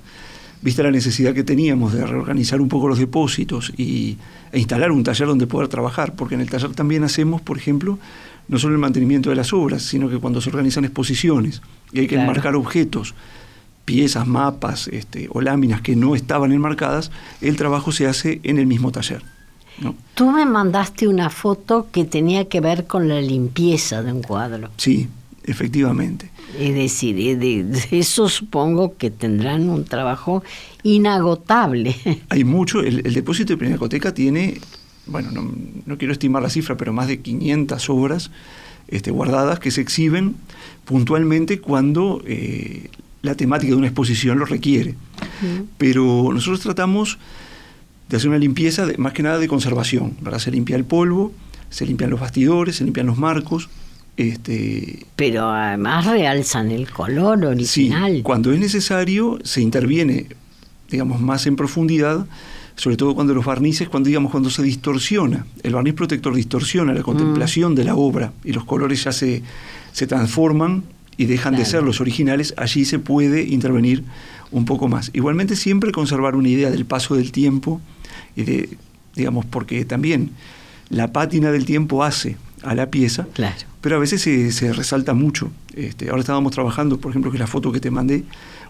vista 0.62 0.84
la 0.84 0.92
necesidad 0.92 1.34
que 1.34 1.44
teníamos 1.44 1.94
de 1.94 2.06
reorganizar 2.06 2.60
un 2.62 2.70
poco 2.70 2.88
los 2.88 2.98
depósitos 3.00 3.72
y, 3.78 4.18
e 4.52 4.60
instalar 4.60 4.92
un 4.92 5.04
taller 5.04 5.28
donde 5.28 5.48
poder 5.48 5.68
trabajar, 5.68 6.14
porque 6.16 6.36
en 6.36 6.42
el 6.42 6.50
taller 6.50 6.72
también 6.74 7.04
hacemos, 7.04 7.42
por 7.42 7.58
ejemplo, 7.58 8.00
no 8.48 8.58
solo 8.60 8.74
el 8.74 8.80
mantenimiento 8.80 9.30
de 9.30 9.36
las 9.36 9.54
obras, 9.54 9.84
sino 9.84 10.10
que 10.10 10.18
cuando 10.18 10.42
se 10.42 10.50
organizan 10.50 10.86
exposiciones 10.86 11.62
y 11.92 12.00
hay 12.00 12.08
que 12.08 12.16
Claro. 12.16 12.30
enmarcar 12.30 12.56
objetos, 12.56 13.14
piezas, 13.86 14.26
mapas 14.28 14.88
este, 14.88 15.28
o 15.32 15.42
láminas 15.42 15.82
que 15.82 15.96
no 15.96 16.16
estaban 16.16 16.52
enmarcadas, 16.52 17.12
el 17.42 17.56
trabajo 17.56 17.92
se 17.92 18.08
hace 18.08 18.40
en 18.44 18.58
el 18.58 18.66
mismo 18.68 18.92
taller. 18.92 19.22
¿no? 19.80 19.94
Tú 20.16 20.32
me 20.32 20.46
mandaste 20.46 21.08
una 21.08 21.30
foto 21.30 21.88
que 21.92 22.06
tenía 22.06 22.48
que 22.48 22.62
ver 22.62 22.88
con 22.88 23.08
la 23.10 23.20
limpieza 23.22 24.02
de 24.02 24.14
un 24.14 24.22
cuadro. 24.24 24.70
Sí, 24.78 25.08
efectivamente. 25.46 26.30
Es 26.60 26.74
decir, 26.74 27.16
de, 27.38 27.66
eso 27.92 28.30
supongo 28.30 28.96
que 28.98 29.12
tendrán 29.12 29.70
un 29.70 29.86
trabajo 29.86 30.44
inagotable. 30.84 31.96
Hay 32.30 32.44
mucho, 32.44 32.82
el, 32.82 33.02
el 33.06 33.14
depósito 33.14 33.54
de 33.54 33.58
Pinacoteca 33.58 34.14
tiene, 34.14 34.60
bueno, 35.08 35.32
no, 35.32 35.52
no 35.86 35.98
quiero 35.98 36.14
estimar 36.14 36.42
la 36.42 36.50
cifra, 36.50 36.78
pero 36.78 36.94
más 36.94 37.08
de 37.08 37.20
500 37.20 37.90
obras 37.90 38.32
este, 38.88 39.12
guardadas 39.12 39.60
que 39.60 39.72
se 39.72 39.82
exhiben 39.82 40.36
puntualmente 40.86 41.60
cuando 41.60 42.22
eh, 42.26 42.90
la 43.22 43.36
temática 43.36 43.72
de 43.72 43.78
una 43.78 43.88
exposición 43.88 44.38
lo 44.40 44.46
requiere. 44.46 44.96
Pero 45.78 46.30
nosotros 46.34 46.62
tratamos 46.62 47.18
de 48.10 48.18
hacer 48.18 48.30
una 48.30 48.38
limpieza, 48.38 48.86
de- 48.86 48.98
más 48.98 49.14
que 49.14 49.24
nada 49.24 49.40
de 49.40 49.48
conservación, 49.48 50.16
¿verdad? 50.22 50.40
Se 50.40 50.52
limpia 50.52 50.76
el 50.76 50.86
polvo, 50.86 51.34
se 51.70 51.86
limpian 51.86 52.12
los 52.12 52.20
bastidores, 52.20 52.76
se 52.78 52.84
limpian 52.86 53.08
los 53.08 53.18
marcos. 53.18 53.68
Este, 54.18 55.06
Pero 55.16 55.50
además 55.50 56.06
realzan 56.06 56.72
el 56.72 56.90
color 56.90 57.46
original. 57.46 58.14
Sí, 58.16 58.22
cuando 58.22 58.54
es 58.54 58.60
necesario 58.60 59.40
se 59.44 59.62
interviene, 59.62 60.28
digamos, 60.90 61.20
más 61.20 61.46
en 61.48 61.56
profundidad, 61.58 62.26
sobre 62.78 62.98
todo 62.98 63.14
cuando 63.16 63.34
los 63.34 63.46
barnices, 63.46 63.90
cuando 63.90 64.08
digamos 64.08 64.32
cuando 64.32 64.50
se 64.50 64.64
distorsiona, 64.64 65.46
el 65.64 65.74
barniz 65.74 65.94
protector 65.94 66.34
distorsiona 66.34 66.94
la 66.94 67.04
contemplación 67.04 67.76
de 67.76 67.84
la 67.84 67.96
obra 67.96 68.34
y 68.44 68.54
los 68.54 68.66
colores 68.66 69.04
ya 69.04 69.12
se, 69.12 69.44
se 69.92 70.08
transforman 70.08 70.84
y 71.18 71.26
dejan 71.26 71.56
de 71.56 71.66
ser 71.66 71.84
los 71.84 72.02
originales, 72.02 72.54
allí 72.58 72.84
se 72.84 73.00
puede 73.00 73.44
intervenir 73.44 74.04
un 74.52 74.66
poco 74.66 74.88
más. 74.88 75.12
Igualmente 75.14 75.56
siempre 75.56 75.92
conservar 75.92 76.36
una 76.36 76.50
idea 76.50 76.70
del 76.70 76.86
paso 76.86 77.16
del 77.16 77.32
tiempo 77.32 77.82
y 78.36 78.44
de, 78.44 78.70
digamos, 79.16 79.46
porque 79.46 79.86
también 79.86 80.32
la 80.90 81.14
pátina 81.14 81.52
del 81.52 81.66
tiempo 81.66 82.04
hace 82.04 82.36
a 82.66 82.76
la 82.76 82.90
pieza, 82.90 83.28
Claro. 83.34 83.56
pero 83.82 83.96
a 83.96 84.00
veces 84.00 84.22
se, 84.22 84.52
se 84.52 84.74
resalta 84.74 85.14
mucho. 85.14 85.52
Este, 85.76 86.10
ahora 86.10 86.22
estábamos 86.22 86.52
trabajando, 86.52 87.00
por 87.00 87.12
ejemplo, 87.12 87.32
que 87.32 87.38
es 87.38 87.42
la 87.42 87.48
foto 87.48 87.72
que 87.72 87.80
te 87.80 87.92
mandé, 87.92 88.24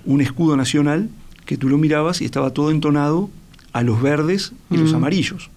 un 0.06 0.22
escudo 0.22 0.56
nacional 0.58 1.10
que 1.46 1.58
tú 1.58 1.70
lo 1.70 1.78
mirabas 1.78 2.22
y 2.22 2.26
estaba 2.26 2.50
todo 2.52 2.72
entonado 2.72 3.30
a 3.74 3.82
los 3.84 4.02
verdes 4.02 4.52
y 4.72 4.78
los 4.78 4.92
Mm. 4.92 4.96
amarillos. 4.96 5.50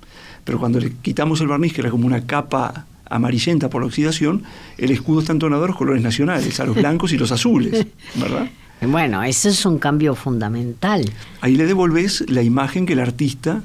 Pero 0.44 0.58
cuando 0.58 0.80
le 0.80 0.92
quitamos 1.02 1.40
el 1.40 1.48
barniz, 1.48 1.72
que 1.74 1.80
era 1.82 1.90
como 1.90 2.06
una 2.06 2.24
capa 2.26 2.86
amarillenta 3.10 3.68
por 3.70 3.82
la 3.82 3.86
oxidación, 3.86 4.42
el 4.76 4.90
escudo 4.90 5.20
está 5.20 5.32
entonado 5.32 5.64
a 5.64 5.66
los 5.68 5.76
colores 5.76 6.02
nacionales, 6.02 6.60
a 6.60 6.64
los 6.64 6.76
blancos 6.82 7.12
y 7.12 7.18
los 7.18 7.32
azules, 7.32 7.86
¿verdad? 8.14 8.48
Bueno, 8.80 9.22
ese 9.24 9.48
es 9.48 9.66
un 9.66 9.78
cambio 9.78 10.14
fundamental. 10.14 11.04
Ahí 11.40 11.56
le 11.56 11.66
devolves 11.66 12.24
la 12.28 12.42
imagen 12.42 12.86
que 12.86 12.92
el 12.92 13.00
artista, 13.00 13.62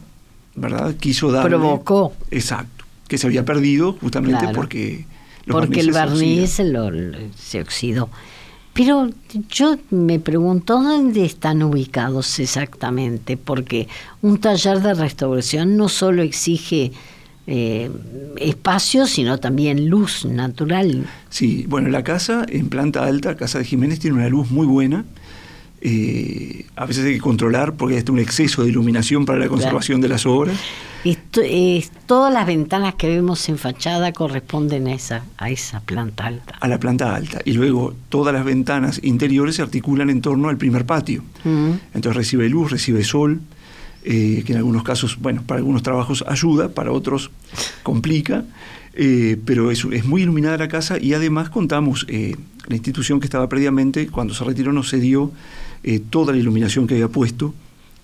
¿verdad?, 0.56 0.96
quiso 0.96 1.32
dar. 1.32 1.48
Provocó. 1.48 2.14
Exacto, 2.32 2.83
que 3.08 3.18
se 3.18 3.28
había 3.28 3.46
perdido 3.46 3.94
justamente 3.94 4.40
Claro. 4.40 4.56
porque 4.56 5.06
los 5.46 5.58
Porque 5.60 5.80
el 5.82 5.88
se 5.88 5.92
barniz 5.92 6.60
lo- 6.60 6.90
lo- 6.92 7.18
se 7.38 7.62
oxidó. 7.62 8.10
Pero 8.74 9.10
yo 9.50 9.78
me 9.92 10.20
pregunto 10.20 10.82
dónde 10.82 11.26
están 11.26 11.62
ubicados 11.62 12.40
exactamente, 12.40 13.38
porque 13.38 13.88
un 14.24 14.40
taller 14.40 14.80
de 14.82 14.94
restauración 14.96 15.78
no 15.78 15.90
solo 15.90 16.22
exige 16.24 16.92
eh, 17.46 17.92
espacio, 18.38 19.06
sino 19.06 19.38
también 19.38 19.90
luz 19.90 20.24
natural. 20.26 21.06
Sí, 21.30 21.66
bueno, 21.68 21.90
la 21.90 22.02
casa 22.02 22.46
en 22.48 22.70
planta 22.70 23.04
alta, 23.06 23.36
Casa 23.36 23.60
de 23.60 23.66
Jiménez, 23.66 24.00
tiene 24.00 24.16
una 24.16 24.30
luz 24.30 24.50
muy 24.50 24.66
buena. 24.66 25.04
Eh, 25.86 26.66
a 26.78 26.86
veces 26.86 27.04
hay 27.04 27.16
que 27.16 27.20
controlar 27.20 27.74
porque 27.74 27.98
hay 27.98 28.04
un 28.10 28.20
exceso 28.20 28.64
de 28.64 28.70
iluminación 28.70 29.26
para 29.26 29.38
la 29.38 29.50
conservación 29.50 30.00
de 30.00 30.08
las 30.08 30.26
obras. 30.26 30.58
Eh, 31.04 31.86
todas 32.06 32.34
las 32.34 32.48
ventanas 32.48 32.96
que 32.96 33.10
vemos 33.10 33.50
en 33.50 33.58
fachada 33.58 34.14
corresponden 34.14 34.88
a 34.88 34.94
esa, 34.94 35.26
a 35.38 35.50
esa 35.50 35.82
planta 35.82 36.28
alta. 36.28 36.56
a 36.58 36.68
la 36.70 36.80
planta 36.80 37.14
alta. 37.14 37.42
Y 37.44 37.52
luego 37.52 37.94
todas 38.08 38.34
las 38.34 38.46
ventanas 38.46 39.02
interiores 39.04 39.58
se 39.58 39.62
articulan 39.62 40.10
en 40.10 40.22
torno 40.22 40.48
al 40.48 40.58
primer 40.58 40.86
patio. 40.86 41.22
Entonces 41.44 42.16
recibe 42.16 42.48
luz, 42.48 42.72
recibe 42.72 43.04
sol, 43.04 43.42
eh, 44.06 44.44
que 44.46 44.52
en 44.52 44.58
algunos 44.58 44.84
casos, 44.84 45.18
bueno, 45.20 45.44
para 45.46 45.60
algunos 45.60 45.82
trabajos 45.82 46.24
ayuda, 46.28 46.70
para 46.70 46.92
otros 46.92 47.32
complica, 47.84 48.44
eh, 48.94 49.38
pero 49.46 49.72
es, 49.72 49.86
es 49.86 50.06
muy 50.06 50.24
iluminada 50.24 50.58
la 50.58 50.68
casa 50.68 50.98
y 51.00 51.14
además 51.14 51.50
contamos, 51.50 52.06
eh, 52.10 52.36
la 52.68 52.76
institución 52.76 53.20
que 53.20 53.26
estaba 53.26 53.48
previamente, 53.48 54.08
cuando 54.08 54.34
se 54.34 54.44
retiró 54.44 54.74
nos 54.74 54.90
cedió 54.90 55.32
toda 56.10 56.32
la 56.32 56.40
iluminación 56.40 56.88
que 56.88 56.94
había 56.94 57.10
puesto, 57.10 57.54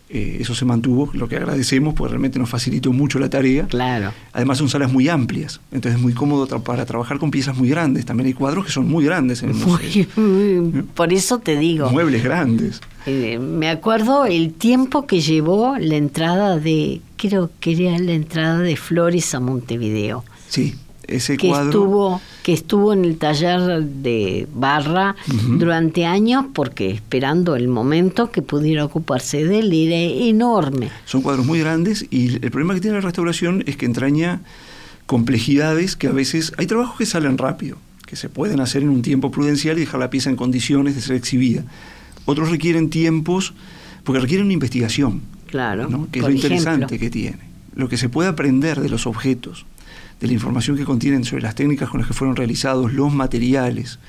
eh, 0.10 0.38
eso 0.40 0.56
se 0.56 0.66
mantuvo, 0.66 1.10
lo 1.14 1.28
que 1.28 1.36
agradecemos, 1.36 1.94
porque 1.94 2.10
realmente 2.12 2.40
nos 2.40 2.50
facilitó 2.50 2.92
mucho 2.92 3.20
la 3.20 3.30
tarea. 3.30 3.68
Claro. 3.68 4.12
Además 4.34 4.58
son 4.58 4.68
salas 4.70 4.92
muy 4.92 5.08
amplias, 5.08 5.62
entonces 5.72 5.98
es 5.98 6.02
muy 6.02 6.14
cómodo 6.14 6.48
tra- 6.48 6.64
para 6.64 6.86
trabajar 6.86 7.20
con 7.20 7.30
piezas 7.32 7.56
muy 7.58 7.70
grandes. 7.70 8.06
También 8.06 8.28
hay 8.28 8.34
cuadros 8.34 8.66
que 8.66 8.72
son 8.72 8.88
muy 8.90 9.06
grandes 9.06 9.44
en. 9.44 9.56
Muy- 9.56 10.08
muy- 10.16 10.82
por 10.96 11.14
eso 11.14 11.38
te 11.40 11.58
digo. 11.58 11.90
Muebles 11.92 12.24
grandes. 12.24 12.82
Eh, 13.06 13.40
me 13.40 13.70
acuerdo 13.70 14.26
el 14.26 14.54
tiempo 14.54 15.06
que 15.08 15.22
llevó 15.22 15.78
la 15.80 15.96
entrada 15.96 16.58
de, 16.58 17.02
creo 17.18 17.50
que 17.60 17.72
era 17.88 17.98
la 18.00 18.12
entrada 18.14 18.60
de 18.60 18.76
Flores 18.76 19.34
a 19.36 19.40
Montevideo, 19.40 20.24
Sí, 20.48 20.76
ese 21.08 21.38
que 21.38 21.48
cuadro. 21.48 21.70
estuvo, 21.70 22.22
que 22.50 22.54
estuvo 22.56 22.94
en 22.94 23.06
el 23.06 23.18
taller 23.20 23.84
de 23.84 24.48
Barra 24.56 25.16
durante 25.60 26.08
años 26.08 26.46
porque 26.52 26.90
esperando 26.90 27.56
el 27.56 27.68
momento 27.68 28.32
que 28.32 28.42
pudiera 28.42 28.84
ocuparse 28.86 29.46
de 29.46 29.60
él, 29.60 29.72
era 29.72 29.98
enorme. 30.26 30.90
Son 31.06 31.22
cuadros 31.22 31.46
muy 31.46 31.60
grandes 31.60 32.08
y 32.10 32.44
el 32.44 32.50
problema 32.50 32.74
que 32.74 32.82
tiene 32.82 32.96
la 32.96 33.02
restauración 33.02 33.64
es 33.68 33.78
que 33.78 33.86
entraña 33.86 34.42
complejidades 35.06 35.96
que 35.96 36.08
a 36.08 36.12
veces 36.12 36.52
hay 36.58 36.66
trabajos 36.66 36.98
que 36.98 37.06
salen 37.06 37.38
rápido, 37.38 37.78
que 38.08 38.16
se 38.16 38.30
pueden 38.30 38.62
hacer 38.62 38.82
en 38.82 38.90
un 38.90 39.04
tiempo 39.04 39.30
prudencial 39.30 39.78
y 39.78 39.82
dejar 39.82 40.00
la 40.00 40.10
pieza 40.10 40.32
en 40.32 40.36
condiciones 40.36 40.96
de 40.96 41.02
ser 41.02 41.18
exhibida. 41.18 41.64
Otros 42.26 42.50
requieren 42.50 42.90
tiempos 42.90 43.54
porque 44.04 44.22
requieren 44.22 44.46
una 44.46 44.54
investigación, 44.54 45.22
Claro. 45.46 45.88
¿no? 45.88 46.08
que 46.12 46.18
es 46.18 46.26
lo 46.26 46.32
interesante 46.32 46.98
que 46.98 47.12
tiene. 47.12 47.38
Lo 47.76 47.90
que 47.90 47.98
se 47.98 48.10
puede 48.10 48.28
aprender 48.28 48.80
de 48.82 48.90
los 48.90 49.06
objetos, 49.06 49.68
de 50.20 50.28
la 50.28 50.34
información 50.34 50.76
que 50.78 50.86
contienen 50.86 51.24
sobre 51.24 51.44
las 51.44 51.56
técnicas 51.56 51.90
con 51.90 52.00
las 52.02 52.08
que 52.08 52.14
fueron 52.14 52.36
realizados, 52.36 52.94
los 52.94 53.14
materiales. 53.14 54.00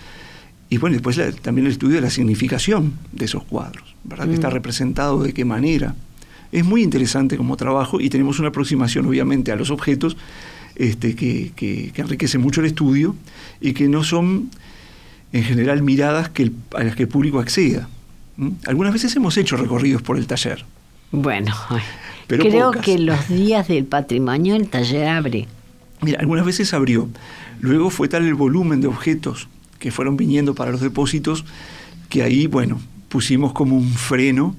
Y 0.69 0.79
bueno, 0.79 0.95
después 0.95 1.17
la- 1.17 1.33
también 1.33 1.67
el 1.67 1.73
estudio 1.73 1.97
de 1.97 2.01
la 2.03 2.11
significación 2.11 2.95
de 3.13 3.25
esos 3.25 3.45
cuadros, 3.45 3.95
¿verdad? 4.05 4.27
Que 4.29 4.35
está 4.35 4.49
Mm. 4.51 4.53
representado, 4.53 5.23
de 5.23 5.33
qué 5.33 5.45
manera. 5.45 5.95
Es 6.53 6.65
muy 6.65 6.83
interesante 6.83 7.37
como 7.37 7.57
trabajo 7.57 8.01
y 8.01 8.09
tenemos 8.11 8.39
una 8.41 8.49
aproximación, 8.49 9.07
obviamente, 9.07 9.53
a 9.53 9.57
los 9.57 9.71
objetos 9.71 10.17
este, 10.77 11.15
que, 11.15 11.53
que, 11.55 11.93
enriquecen 11.97 12.41
mucho 12.41 12.61
el 12.61 12.67
estudio 12.69 13.15
y 13.61 13.73
que 13.73 13.87
no 13.89 14.03
son 14.03 14.51
en 15.33 15.45
general 15.45 15.83
miradas 15.83 16.29
que 16.31 16.51
a 16.75 16.83
las 16.85 16.97
que 16.97 17.03
el 17.03 17.09
público 17.09 17.39
acceda. 17.39 17.89
Algunas 18.67 18.93
veces 18.93 19.15
hemos 19.15 19.37
hecho 19.37 19.57
recorridos 19.57 20.01
por 20.03 20.17
el 20.17 20.27
taller. 20.27 20.65
Bueno, 21.13 21.55
creo 22.29 22.71
que 22.73 22.99
los 22.99 23.29
días 23.29 23.69
del 23.69 23.85
patrimonio 23.85 24.55
el 24.57 24.69
taller 24.69 25.07
abre. 25.09 25.47
Mira, 26.03 26.21
algunas 26.21 26.47
veces 26.47 26.73
abrió. 26.75 27.09
Luego 27.61 27.91
fue 27.91 28.09
tal 28.09 28.27
el 28.27 28.35
volumen 28.35 28.81
de 28.81 28.89
objetos 28.89 29.49
que 29.79 29.91
fueron 29.91 30.17
viniendo 30.17 30.55
para 30.55 30.71
los 30.71 30.81
depósitos 30.81 31.45
que 32.09 32.23
ahí, 32.23 32.47
bueno, 32.47 32.81
pusimos 33.09 33.53
como 33.53 33.77
un 33.77 33.89
freno, 33.89 34.57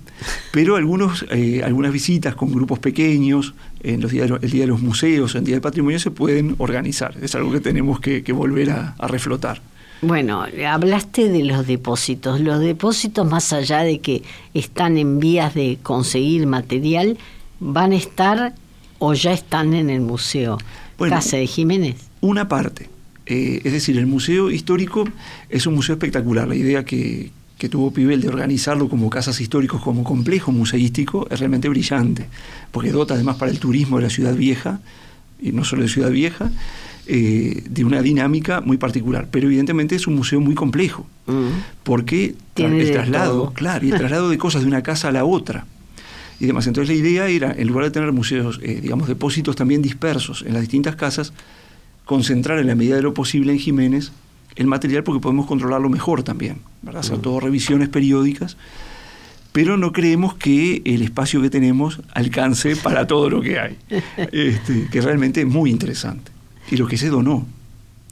pero 0.52 0.76
algunos, 0.76 1.26
eh, 1.32 1.62
algunas 1.64 1.92
visitas 1.92 2.36
con 2.36 2.52
grupos 2.52 2.80
pequeños, 2.80 3.54
en 3.82 4.02
los 4.02 4.12
días, 4.12 4.30
el 4.42 4.50
Día 4.50 4.62
de 4.64 4.68
los 4.68 4.82
Museos, 4.82 5.36
en 5.36 5.46
Día 5.46 5.56
del 5.56 5.62
Patrimonio, 5.62 6.00
se 6.00 6.12
pueden 6.12 6.56
organizar. 6.60 7.16
Es 7.22 7.34
algo 7.34 7.52
que 7.52 7.60
tenemos 7.60 8.00
que, 8.00 8.22
volver 8.34 8.72
a, 8.72 8.96
reflotar. 9.08 9.62
Bueno, 10.02 10.46
hablaste 10.68 11.30
de 11.30 11.44
los 11.44 11.66
depósitos. 11.68 12.42
Los 12.42 12.60
depósitos, 12.60 13.28
más 13.28 13.54
allá 13.54 13.80
de 13.80 14.00
que 14.00 14.24
están 14.54 14.98
en 14.98 15.20
vías 15.20 15.54
de 15.54 15.78
conseguir 15.82 16.48
material, 16.48 17.18
van 17.60 17.92
a 17.94 17.96
estar 17.96 18.54
o 19.00 19.14
ya 19.14 19.32
están 19.32 19.74
en 19.74 19.90
el 19.90 20.02
museo. 20.02 20.58
Casa 21.10 21.38
de 21.38 21.48
Jiménez. 21.48 21.96
Una 22.22 22.48
parte. 22.48 22.90
Eh, 23.26 23.62
es 23.64 23.72
decir, 23.72 23.98
el 23.98 24.08
Museo 24.08 24.52
Histórico 24.52 25.08
es 25.50 25.66
un 25.66 25.76
museo 25.76 25.94
espectacular. 25.94 26.48
La 26.48 26.56
idea 26.56 26.84
que, 26.84 27.32
que 27.58 27.70
tuvo 27.70 27.92
Pibel 27.92 28.22
de 28.22 28.28
organizarlo 28.28 28.90
como 28.90 29.10
casas 29.10 29.40
históricos, 29.40 29.82
como 29.82 30.04
complejo 30.04 30.52
museístico, 30.52 31.28
es 31.30 31.40
realmente 31.40 31.70
brillante, 31.70 32.28
porque 32.72 32.92
dota 32.92 33.14
además 33.14 33.38
para 33.38 33.52
el 33.52 33.60
turismo 33.60 33.98
de 33.98 34.04
la 34.04 34.10
ciudad 34.10 34.36
vieja, 34.36 34.80
y 35.40 35.52
no 35.52 35.64
solo 35.64 35.84
de 35.84 35.90
ciudad 35.90 36.12
vieja, 36.12 36.52
eh, 37.08 37.64
de 37.70 37.84
una 37.86 38.02
dinámica 38.02 38.62
muy 38.62 38.78
particular. 38.78 39.28
Pero 39.32 39.48
evidentemente 39.48 39.96
es 39.96 40.08
un 40.08 40.16
museo 40.16 40.40
muy 40.40 40.56
complejo, 40.56 41.06
mm. 41.28 41.82
porque 41.84 42.36
Tiene 42.54 42.82
el 42.82 42.92
traslado, 42.92 43.52
claro, 43.54 43.86
y 43.86 43.92
el 43.92 43.98
traslado 43.98 44.30
de 44.30 44.38
cosas 44.38 44.62
de 44.62 44.68
una 44.68 44.82
casa 44.82 45.10
a 45.10 45.12
la 45.12 45.26
otra. 45.26 45.66
Y 46.42 46.48
demás. 46.48 46.66
Entonces 46.66 46.90
la 46.90 47.00
idea 47.00 47.28
era, 47.28 47.54
en 47.56 47.68
lugar 47.68 47.86
de 47.86 47.92
tener 47.92 48.12
museos, 48.12 48.60
eh, 48.64 48.80
digamos, 48.82 49.08
depósitos 49.08 49.56
también 49.56 49.84
dispersos 49.84 50.42
en 50.42 50.54
las 50.54 50.62
distintas 50.62 50.96
casas, 50.96 51.34
concentrar 52.04 52.58
en 52.58 52.66
la 52.66 52.74
medida 52.74 52.96
de 52.96 53.04
lo 53.04 53.14
posible 53.14 53.52
en 53.52 53.60
Jiménez 53.60 54.12
el 54.56 54.66
material 54.66 55.04
porque 55.04 55.22
podemos 55.22 55.46
controlarlo 55.46 55.88
mejor 55.88 56.24
también, 56.24 56.58
¿verdad? 56.82 57.02
hacer 57.02 57.20
todo 57.20 57.40
revisiones 57.40 57.90
periódicas, 57.90 58.58
pero 59.52 59.78
no 59.78 59.92
creemos 59.92 60.34
que 60.34 60.82
el 60.84 61.04
espacio 61.04 61.44
que 61.44 61.52
tenemos 61.52 62.02
alcance 62.12 62.76
para 62.76 63.06
todo 63.06 63.30
lo 63.30 63.42
que 63.42 63.60
hay, 63.60 63.78
este, 64.32 64.88
que 64.92 65.00
realmente 65.00 65.42
es 65.42 65.48
muy 65.48 65.70
interesante, 65.70 66.32
y 66.72 66.76
lo 66.76 66.88
que 66.88 66.98
se 66.98 67.10
donó 67.10 67.46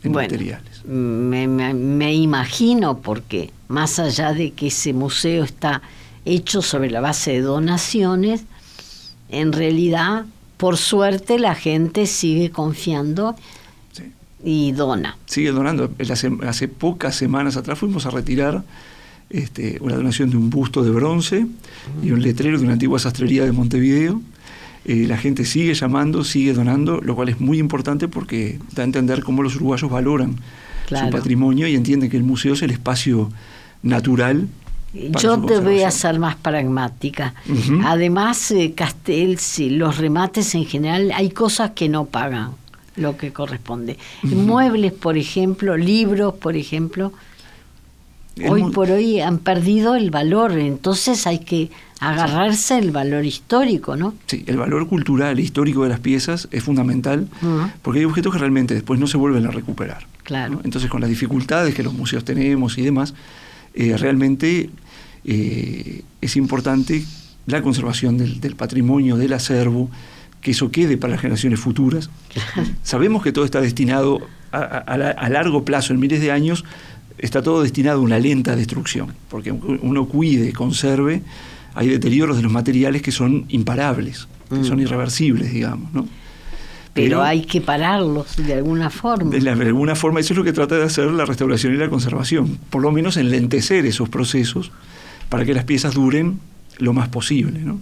en 0.04 0.12
materiales. 0.12 0.86
Me, 0.86 1.48
me 1.48 2.14
imagino 2.14 3.00
porque 3.00 3.50
más 3.70 3.98
allá 3.98 4.34
de 4.34 4.52
que 4.52 4.68
ese 4.68 4.94
museo 4.94 5.44
está 5.44 5.82
hecho 6.30 6.62
sobre 6.62 6.90
la 6.90 7.02
base 7.02 7.32
de 7.32 7.42
donaciones, 7.42 8.44
en 9.30 9.54
realidad, 9.54 10.26
por 10.58 10.78
suerte, 10.78 11.40
la 11.40 11.56
gente 11.56 12.06
sigue 12.06 12.50
confiando 12.50 13.36
y 14.44 14.72
dona. 14.72 15.18
Sigue 15.26 15.52
donando. 15.52 15.92
Hace, 16.48 16.68
pocas 16.68 17.16
semanas 17.16 17.58
atrás 17.58 17.80
fuimos 17.80 18.06
a 18.06 18.12
retirar 18.12 18.64
este, 19.30 19.78
una 19.82 19.96
donación 19.96 20.30
de 20.30 20.38
un 20.38 20.50
busto 20.50 20.84
de 20.84 20.92
bronce 20.92 21.46
y 22.02 22.12
un 22.12 22.22
letrero 22.22 22.58
de 22.58 22.64
una 22.64 22.74
antigua 22.74 23.00
sastrería 23.00 23.46
de 23.46 23.52
Montevideo. 23.52 24.22
Eh, 24.86 25.06
la 25.08 25.18
gente 25.18 25.46
sigue 25.46 25.74
llamando, 25.74 26.24
sigue 26.24 26.54
donando, 26.54 27.02
lo 27.02 27.16
cual 27.16 27.30
es 27.30 27.40
muy 27.40 27.60
importante 27.60 28.08
porque 28.08 28.60
da 28.74 28.84
a 28.84 28.86
entender 28.86 29.24
cómo 29.24 29.44
los 29.44 29.56
uruguayos 29.58 29.92
valoran 29.92 30.38
su 30.88 31.10
patrimonio 31.12 31.68
y 31.68 31.76
entienden 31.76 32.10
que 32.10 32.18
el 32.18 32.24
museo 32.24 32.54
es 32.54 32.62
el 32.62 32.72
espacio 32.72 33.30
natural. 33.84 34.48
Yo 34.94 35.40
te 35.42 35.60
voy 35.60 35.84
a 35.84 35.92
ser 35.92 36.20
más 36.20 36.36
pragmática. 36.36 37.34
Además, 37.84 38.52
eh, 38.52 38.74
Castel, 38.76 39.38
los 39.78 39.98
remates 39.98 40.56
en 40.56 40.66
general, 40.66 41.12
hay 41.14 41.30
cosas 41.30 41.72
que 41.72 41.90
no 41.90 42.06
pagan 42.06 42.52
lo 42.96 43.18
que 43.18 43.32
corresponde. 43.32 43.98
Muebles, 44.24 44.92
por 44.92 45.18
ejemplo, 45.18 45.78
libros, 45.78 46.34
por 46.36 46.56
ejemplo, 46.56 47.14
hoy 48.48 48.64
por 48.72 48.92
hoy 48.92 49.20
han 49.22 49.40
perdido 49.40 49.96
el 49.96 50.12
valor, 50.12 50.58
entonces 50.58 51.26
hay 51.28 51.40
que 51.40 51.70
agarrarse 52.00 52.78
el 52.78 52.92
valor 52.92 53.26
histórico, 53.26 53.96
¿no? 53.96 54.14
Sí, 54.28 54.44
el 54.48 54.58
valor 54.58 54.88
cultural, 54.88 55.40
histórico 55.40 55.84
de 55.84 55.90
las 55.90 56.00
piezas 56.00 56.48
es 56.52 56.64
fundamental, 56.64 57.28
porque 57.82 58.00
hay 58.00 58.06
objetos 58.06 58.34
que 58.34 58.40
realmente 58.40 58.74
después 58.74 59.00
no 59.00 59.08
se 59.08 59.18
vuelven 59.18 59.46
a 59.46 59.52
recuperar. 59.52 60.08
Claro. 60.24 60.62
Entonces, 60.64 60.90
con 60.90 61.02
las 61.02 61.10
dificultades 61.10 61.74
que 61.74 61.84
los 61.84 61.94
museos 61.94 62.24
tenemos 62.24 62.78
y 62.78 62.84
demás, 62.84 63.14
eh, 63.74 63.96
realmente 63.98 64.70
eh, 65.26 66.04
es 66.22 66.36
importante 66.36 67.04
la 67.46 67.62
conservación 67.62 68.18
del, 68.18 68.40
del 68.40 68.56
patrimonio, 68.56 69.18
del 69.18 69.34
acervo, 69.34 69.90
que 70.42 70.52
eso 70.52 70.72
quede 70.72 70.98
para 70.98 71.12
las 71.12 71.22
generaciones 71.22 71.60
futuras. 71.60 72.10
Sabemos 72.84 73.24
que 73.24 73.32
todo 73.32 73.46
está 73.46 73.62
destinado 73.62 74.22
a, 74.52 75.30
largo 75.30 75.64
plazo, 75.64 75.94
en 75.94 76.00
miles 76.00 76.22
de 76.22 76.32
años, 76.32 76.66
está 77.18 77.42
todo 77.42 77.62
destinado 77.62 78.00
a 78.00 78.04
una 78.04 78.20
lenta 78.20 78.56
destrucción, 78.56 79.14
porque 79.30 79.52
uno 79.52 80.06
cuide, 80.06 80.54
conserve, 80.54 81.22
hay 81.76 81.90
deterioros 81.90 82.38
de 82.38 82.44
los 82.44 82.52
materiales 82.52 83.02
que 83.02 83.12
son 83.12 83.46
imparables, 83.50 84.28
que 84.50 84.64
son 84.64 84.78
mm. 84.78 84.82
irreversibles, 84.82 85.54
digamos, 85.54 85.94
¿no? 85.94 86.08
Pero, 86.94 87.24
hay 87.24 87.44
que 87.44 87.62
pararlos 87.62 88.36
de 88.38 88.56
alguna 88.56 88.90
forma. 88.90 89.32
De, 89.32 89.50
alguna 89.50 89.96
forma, 89.96 90.20
eso 90.20 90.34
es 90.34 90.38
lo 90.38 90.44
que 90.44 90.54
trata 90.54 90.76
de 90.76 90.84
hacer 90.84 91.06
la 91.12 91.26
restauración 91.26 91.74
y 91.74 91.78
la 91.78 91.90
conservación, 91.90 92.58
por 92.70 92.82
lo 92.82 92.92
menos 92.92 93.16
enlentecer 93.16 93.86
esos 93.86 94.10
procesos 94.10 94.72
para 95.30 95.46
que 95.46 95.54
las 95.54 95.64
piezas 95.64 95.94
duren 95.94 96.40
lo 96.78 96.94
más 96.94 97.10
posible, 97.10 97.60
¿no? 97.60 97.80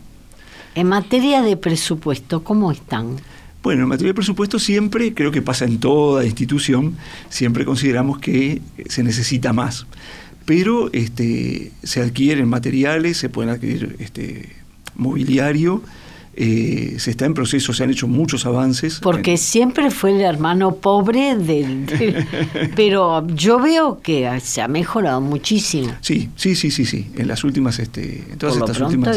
En 0.76 0.88
materia 0.88 1.41
de 1.41 1.58
presupuesto, 1.58 2.43
¿cómo 2.43 2.72
están? 2.72 3.15
Bueno, 3.63 3.84
en 3.84 3.89
materia 3.89 4.12
de 4.12 4.13
presupuesto 4.13 4.60
siempre, 4.60 5.13
creo 5.13 5.32
que 5.32 5.41
pasa 5.41 5.65
en 5.65 5.80
toda 5.80 6.24
institución, 6.24 6.96
siempre 7.30 7.65
consideramos 7.65 8.20
que 8.20 8.62
se 8.88 9.04
necesita 9.04 9.54
más. 9.54 9.88
Pero 10.46 10.89
este, 10.93 11.72
se 11.84 12.02
adquieren 12.02 12.48
materiales, 12.48 13.17
se 13.17 13.28
pueden 13.28 13.50
adquirir 13.52 13.96
este, 14.00 14.56
mobiliario, 14.96 15.82
eh, 16.39 16.97
se 17.00 17.10
está 17.10 17.26
en 17.26 17.34
proceso, 17.34 17.73
se 17.73 17.84
han 17.84 17.89
hecho 17.89 18.08
muchos 18.08 18.45
avances. 18.45 19.00
Porque 19.02 19.38
siempre 19.38 19.89
fue 19.89 20.12
el 20.12 20.21
hermano 20.21 20.76
pobre 20.76 21.36
del, 21.36 21.88
pero 22.76 23.26
yo 23.28 23.60
veo 23.60 24.00
que 24.02 24.39
se 24.39 24.62
ha 24.62 24.67
mejorado 24.67 25.19
muchísimo. 25.19 25.95
Sí, 26.02 26.30
sí, 26.36 26.56
sí, 26.56 26.69
sí, 26.69 26.86
sí. 26.86 27.08
En 27.15 27.28
las 27.28 27.43
últimas, 27.43 27.80
este, 27.80 28.23
en 28.32 28.38
todas 28.38 28.56
Por 28.56 28.69
estas 28.69 28.78
pronto, 28.78 29.12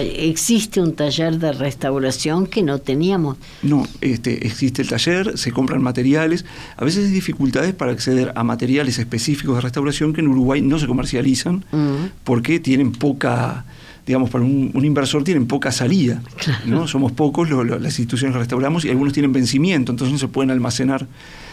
existe 0.00 0.80
un 0.80 0.94
taller 0.94 1.38
de 1.38 1.52
restauración 1.52 2.46
que 2.46 2.62
no 2.62 2.78
teníamos. 2.78 3.36
No, 3.62 3.86
este, 4.00 4.46
existe 4.46 4.80
el 4.80 4.88
taller, 4.88 5.36
se 5.36 5.52
compran 5.52 5.82
materiales. 5.82 6.46
A 6.78 6.86
veces 6.86 7.04
hay 7.04 7.12
dificultades 7.12 7.74
para 7.74 7.92
acceder 7.92 8.32
a 8.34 8.44
materiales 8.44 8.98
específicos 8.98 9.56
de 9.56 9.60
restauración 9.60 10.14
que 10.14 10.22
en 10.22 10.28
Uruguay 10.28 10.62
no 10.62 10.78
se 10.78 10.86
comercializan 10.86 11.66
mm. 11.70 12.22
porque 12.24 12.60
tienen 12.60 12.92
poca 12.92 13.66
digamos, 14.06 14.30
para 14.30 14.44
un, 14.44 14.84
inversor 14.84 15.24
tienen 15.24 15.46
poca 15.46 15.70
salida. 15.70 16.22
¿no? 16.66 16.88
Somos 16.88 17.12
pocos 17.12 17.48
las 17.50 17.98
instituciones 17.98 18.34
que 18.34 18.40
restauramos 18.40 18.84
y 18.84 18.90
algunos 18.90 19.12
tienen 19.12 19.32
vencimiento, 19.32 19.92
entonces 19.92 20.12
no 20.12 20.18
se 20.18 20.28
pueden 20.28 20.50
almacenar 20.50 21.06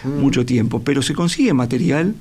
mm. 0.03 0.19
mucho 0.19 0.45
tiempo. 0.45 0.81
Pero 0.83 1.01
se 1.01 1.13
consigue 1.13 1.53
material, 1.53 2.15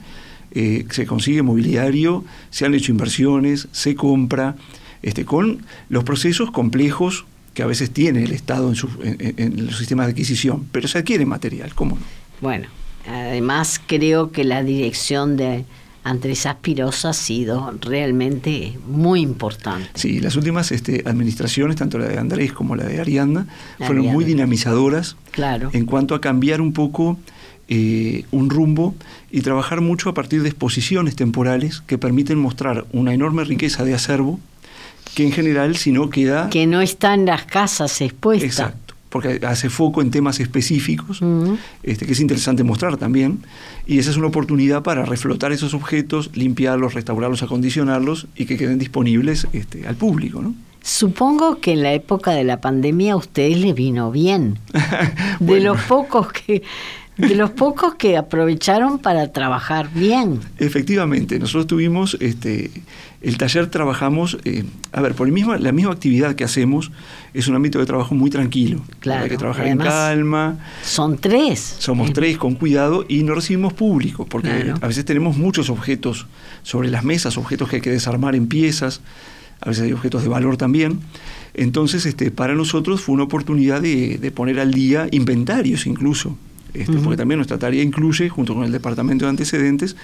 eh, 0.52 0.86
se 0.90 1.06
consigue 1.06 1.42
mobiliario, 1.42 2.24
se 2.50 2.66
han 2.66 2.74
hecho 2.74 2.92
inversiones, 2.92 3.68
se 3.72 3.94
compra, 3.94 4.56
este, 5.02 5.24
con 5.24 5.64
los 5.88 6.04
procesos 6.04 6.50
complejos 6.50 7.24
que 7.54 7.62
a 7.62 7.66
veces 7.66 7.90
tiene 7.90 8.24
el 8.24 8.32
Estado 8.32 8.72
en, 9.02 9.34
en 9.36 9.66
los 9.66 9.78
sistemas 9.78 10.06
de 10.06 10.12
adquisición, 10.12 10.66
pero 10.70 10.86
se 10.88 10.98
adquiere 10.98 11.24
material, 11.26 11.74
¿cómo 11.74 11.96
no? 11.96 12.02
Bueno, 12.40 12.68
además 13.06 13.80
creo 13.84 14.30
que 14.30 14.44
la 14.44 14.62
dirección 14.62 15.36
de 15.36 15.64
Andrés 16.09 16.47
Aspirosa 16.47 17.11
ha 17.11 17.12
sido 17.12 17.75
realmente 17.83 18.79
muy 18.88 19.21
importante. 19.21 19.90
Sí, 19.94 20.21
las 20.21 20.37
últimas 20.37 20.73
este, 20.73 21.03
administraciones, 21.05 21.77
tanto 21.77 21.99
la 21.99 22.07
de 22.07 22.18
Andrés 22.18 22.53
como 22.53 22.77
la 22.77 22.85
de 22.85 23.01
Arianda, 23.01 23.47
fueron 23.79 24.07
muy 24.07 24.25
dinamizadoras 24.25 25.16
claro. 25.31 25.71
en 25.73 25.85
cuanto 25.85 26.14
a 26.14 26.21
cambiar 26.21 26.61
un 26.62 26.73
poco 26.73 27.18
eh, 27.68 28.25
un 28.31 28.49
rumbo 28.49 28.94
y 29.31 29.42
trabajar 29.42 29.83
mucho 29.83 30.09
a 30.09 30.14
partir 30.14 30.42
de 30.42 30.49
exposiciones 30.49 31.14
temporales 31.14 31.83
que 31.83 31.99
permiten 31.99 32.38
mostrar 32.38 32.87
una 32.92 33.12
enorme 33.12 33.44
riqueza 33.44 33.85
de 33.85 33.92
acervo 33.92 34.40
que 35.14 35.25
en 35.25 35.33
general 35.33 35.77
si 35.77 35.92
no 35.92 36.09
queda... 36.09 36.49
Que 36.49 36.66
no 36.66 36.81
está 36.81 37.12
en 37.12 37.27
las 37.27 37.44
casas 37.44 38.01
expuestas. 38.01 38.49
Exacto 38.49 38.88
porque 39.09 39.40
hace 39.47 39.71
foco 39.71 40.03
en 40.03 40.11
temas 40.11 40.40
específicos, 40.40 41.21
este, 41.83 42.07
que 42.07 42.12
es 42.12 42.21
interesante 42.21 42.64
mostrar 42.64 42.97
también, 42.97 43.40
y 43.87 43.99
esa 43.99 44.11
es 44.11 44.16
una 44.16 44.27
oportunidad 44.29 44.83
para 44.83 45.05
reflotar 45.05 45.53
esos 45.53 45.75
objetos, 45.75 46.31
limpiarlos, 46.35 46.94
restaurarlos, 46.94 47.42
acondicionarlos 47.42 48.27
y 48.37 48.47
que 48.47 48.57
queden 48.57 48.79
disponibles 48.79 49.47
este, 49.53 49.87
al 49.87 49.97
público. 49.97 50.42
¿no? 50.42 50.55
Supongo 50.83 51.61
que 51.61 51.73
en 51.73 51.83
la 51.83 51.92
época 51.92 52.33
de 52.33 52.44
la 52.44 52.61
pandemia 52.61 53.14
a 53.14 53.16
ustedes 53.16 53.59
les 53.59 53.75
vino 53.75 54.11
bien. 54.11 54.59
De 55.40 55.61
los 55.61 55.81
pocos 55.83 56.33
que 56.33 56.62
de 57.18 57.35
los 57.35 57.50
pocos 57.50 57.96
que 57.96 58.16
aprovecharon 58.16 58.98
para 58.98 59.31
trabajar 59.33 59.90
bien. 59.92 60.40
Efectivamente, 60.59 61.38
nosotros 61.38 61.66
tuvimos 61.66 62.16
este 62.20 62.70
el 63.20 63.37
taller 63.37 63.66
trabajamos, 63.66 64.38
eh, 64.44 64.64
a 64.92 65.00
ver, 65.00 65.14
por 65.14 65.26
el 65.26 65.33
mismo, 65.33 65.54
la 65.57 65.72
misma 65.72 65.90
actividad 65.92 66.37
que 66.37 66.44
hacemos 66.44 66.92
es 67.35 67.48
un 67.48 67.57
ámbito 67.57 67.81
de 67.81 67.87
trabajo 67.87 68.14
muy 68.14 68.31
tranquilo. 68.31 68.81
Claro, 69.00 69.24
Hay 69.24 69.31
que 69.31 69.37
trabajar 69.37 69.66
en 69.66 69.78
calma. 69.78 70.59
Son 70.85 71.18
tres. 71.18 71.76
Somos 71.78 72.12
tres 72.12 72.38
con 72.38 72.54
cuidado 72.54 73.04
y 73.09 73.24
no 73.24 73.35
recibimos 73.35 73.72
público, 73.72 74.24
porque 74.24 74.48
Claro. 74.48 74.74
a 74.81 74.87
veces 74.87 75.04
tenemos 75.04 75.37
muchos 75.37 75.68
objetos 75.68 76.26
sobre 76.62 76.90
las 76.90 77.02
mesas, 77.02 77.37
objetos 77.38 77.68
que 77.68 77.76
hay 77.76 77.83
que 77.83 77.90
desarmar 77.90 78.37
en 78.37 78.46
piezas, 78.46 79.00
a 79.61 79.70
veces 79.70 79.83
hay 79.85 79.92
objetos 79.92 80.22
de 80.22 80.28
valor 80.28 80.57
también. 80.57 81.00
Entonces, 81.54 82.07
este, 82.07 82.31
para 82.31 82.54
nosotros 82.54 83.00
fue 83.00 83.14
una 83.16 83.24
oportunidad 83.24 83.83
de, 83.83 84.18
de 84.18 84.31
poner 84.31 84.61
al 84.61 84.72
día 84.72 85.09
inventarios 85.11 85.87
incluso. 85.88 86.37
Este. 86.74 86.92
Porque 86.98 87.16
también 87.16 87.38
nuestra 87.38 87.59
tarea 87.59 87.83
incluye, 87.83 88.28
junto 88.28 88.54
con 88.54 88.64
el 88.64 88.72
departamento 88.72 89.24
de 89.24 89.31
antecedentes, 89.31 89.96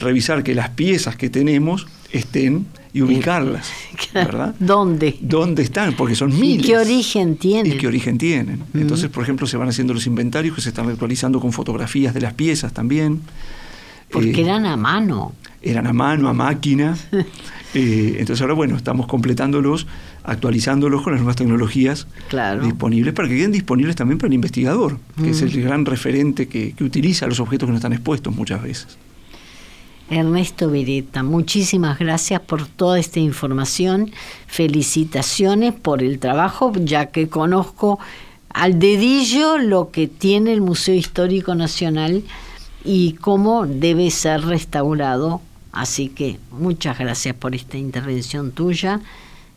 revisar 0.00 0.42
que 0.42 0.54
las 0.54 0.70
piezas 0.70 1.16
que 1.16 1.30
tenemos 1.30 1.86
estén 2.12 2.66
y 2.92 3.02
ubicarlas, 3.02 3.70
¿verdad? 4.14 4.54
¿Dónde? 4.58 5.16
¿Dónde 5.20 5.62
están? 5.62 5.94
Porque 5.94 6.14
son 6.14 6.30
¿Y 6.32 6.40
miles. 6.40 6.66
qué 6.66 6.76
origen 6.78 7.36
tienen? 7.36 7.72
¿Y 7.72 7.76
qué 7.76 7.86
origen 7.86 8.16
tienen? 8.18 8.64
Entonces, 8.74 9.10
por 9.10 9.22
ejemplo, 9.22 9.46
se 9.46 9.56
van 9.56 9.68
haciendo 9.68 9.92
los 9.94 10.06
inventarios 10.06 10.54
que 10.54 10.60
se 10.62 10.70
están 10.70 10.88
actualizando 10.88 11.38
con 11.40 11.52
fotografías 11.52 12.14
de 12.14 12.20
las 12.22 12.34
piezas 12.34 12.72
también. 12.72 13.20
Porque 14.10 14.30
Eh, 14.30 14.40
eran 14.40 14.64
a 14.64 14.76
mano. 14.76 15.34
eran 15.62 15.86
a 15.86 15.92
mano, 15.92 16.28
a 16.28 16.32
máquina. 16.32 16.96
Eh, 17.74 18.16
entonces 18.18 18.40
ahora, 18.40 18.54
bueno, 18.54 18.76
estamos 18.76 19.06
completándolos, 19.06 19.86
actualizándolos 20.24 21.02
con 21.02 21.12
las 21.12 21.20
nuevas 21.20 21.36
tecnologías 21.36 22.06
Claro. 22.28 22.64
disponibles 22.64 23.12
para 23.14 23.28
que 23.28 23.36
queden 23.36 23.52
disponibles 23.52 23.94
también 23.94 24.18
para 24.18 24.28
el 24.28 24.34
investigador, 24.34 24.98
que 25.22 25.30
es 25.30 25.42
el 25.42 25.50
gran 25.62 25.84
referente 25.84 26.48
que, 26.48 26.72
que 26.72 26.84
utiliza 26.84 27.26
los 27.26 27.40
objetos 27.40 27.66
que 27.66 27.72
no 27.72 27.76
están 27.76 27.92
expuestos 27.92 28.34
muchas 28.34 28.62
veces. 28.62 28.96
Ernesto 30.10 30.70
Vireta, 30.70 31.22
muchísimas 31.22 31.98
gracias 31.98 32.40
por 32.40 32.66
toda 32.66 32.98
esta 32.98 33.20
información. 33.20 34.10
Felicitaciones 34.46 35.74
por 35.74 36.02
el 36.02 36.18
trabajo, 36.18 36.72
ya 36.82 37.06
que 37.06 37.28
conozco 37.28 37.98
al 38.48 38.78
dedillo 38.78 39.58
lo 39.58 39.90
que 39.90 40.06
tiene 40.08 40.54
el 40.54 40.62
Museo 40.62 40.94
Histórico 40.94 41.54
Nacional 41.54 42.22
y 42.84 43.12
cómo 43.20 43.66
debe 43.66 44.10
ser 44.10 44.42
restaurado. 44.46 45.42
Así 45.72 46.08
que 46.08 46.38
muchas 46.50 46.98
gracias 46.98 47.34
por 47.36 47.54
esta 47.54 47.76
intervención 47.76 48.52
tuya. 48.52 49.00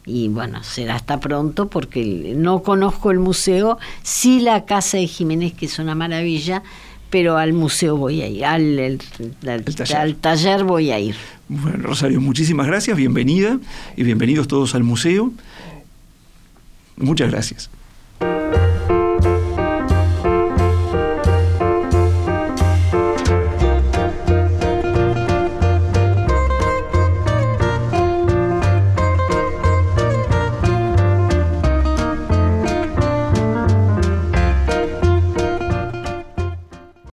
Y 0.06 0.30
bueno, 0.30 0.64
será 0.64 0.96
hasta 0.96 1.20
pronto 1.20 1.70
porque 1.70 2.34
no 2.36 2.64
conozco 2.64 3.12
el 3.12 3.20
museo, 3.20 3.78
sí 4.04 4.40
la 4.40 4.66
casa 4.66 4.98
de 4.98 5.08
Jiménez, 5.08 5.54
que 5.54 5.68
es 5.68 5.78
una 5.80 5.94
maravilla, 5.96 6.64
pero 7.12 7.38
al 7.38 7.54
museo 7.54 7.98
voy 7.98 8.22
a 8.22 8.28
ir, 8.28 8.44
al, 8.46 8.80
el- 8.80 9.02
al- 9.48 9.64
taller. 9.64 9.98
al 9.98 10.16
taller 10.16 10.64
voy 10.64 10.92
a 10.92 11.00
ir. 11.00 11.16
Bueno, 11.50 11.78
Rosario, 11.84 12.20
muchísimas 12.20 12.66
gracias, 12.68 12.98
bienvenida 12.98 13.60
y 13.96 14.04
bienvenidos 14.04 14.48
todos 14.48 14.74
al 14.74 14.84
museo. 14.84 15.32
Muchas 16.98 17.30
gracias. 17.32 17.70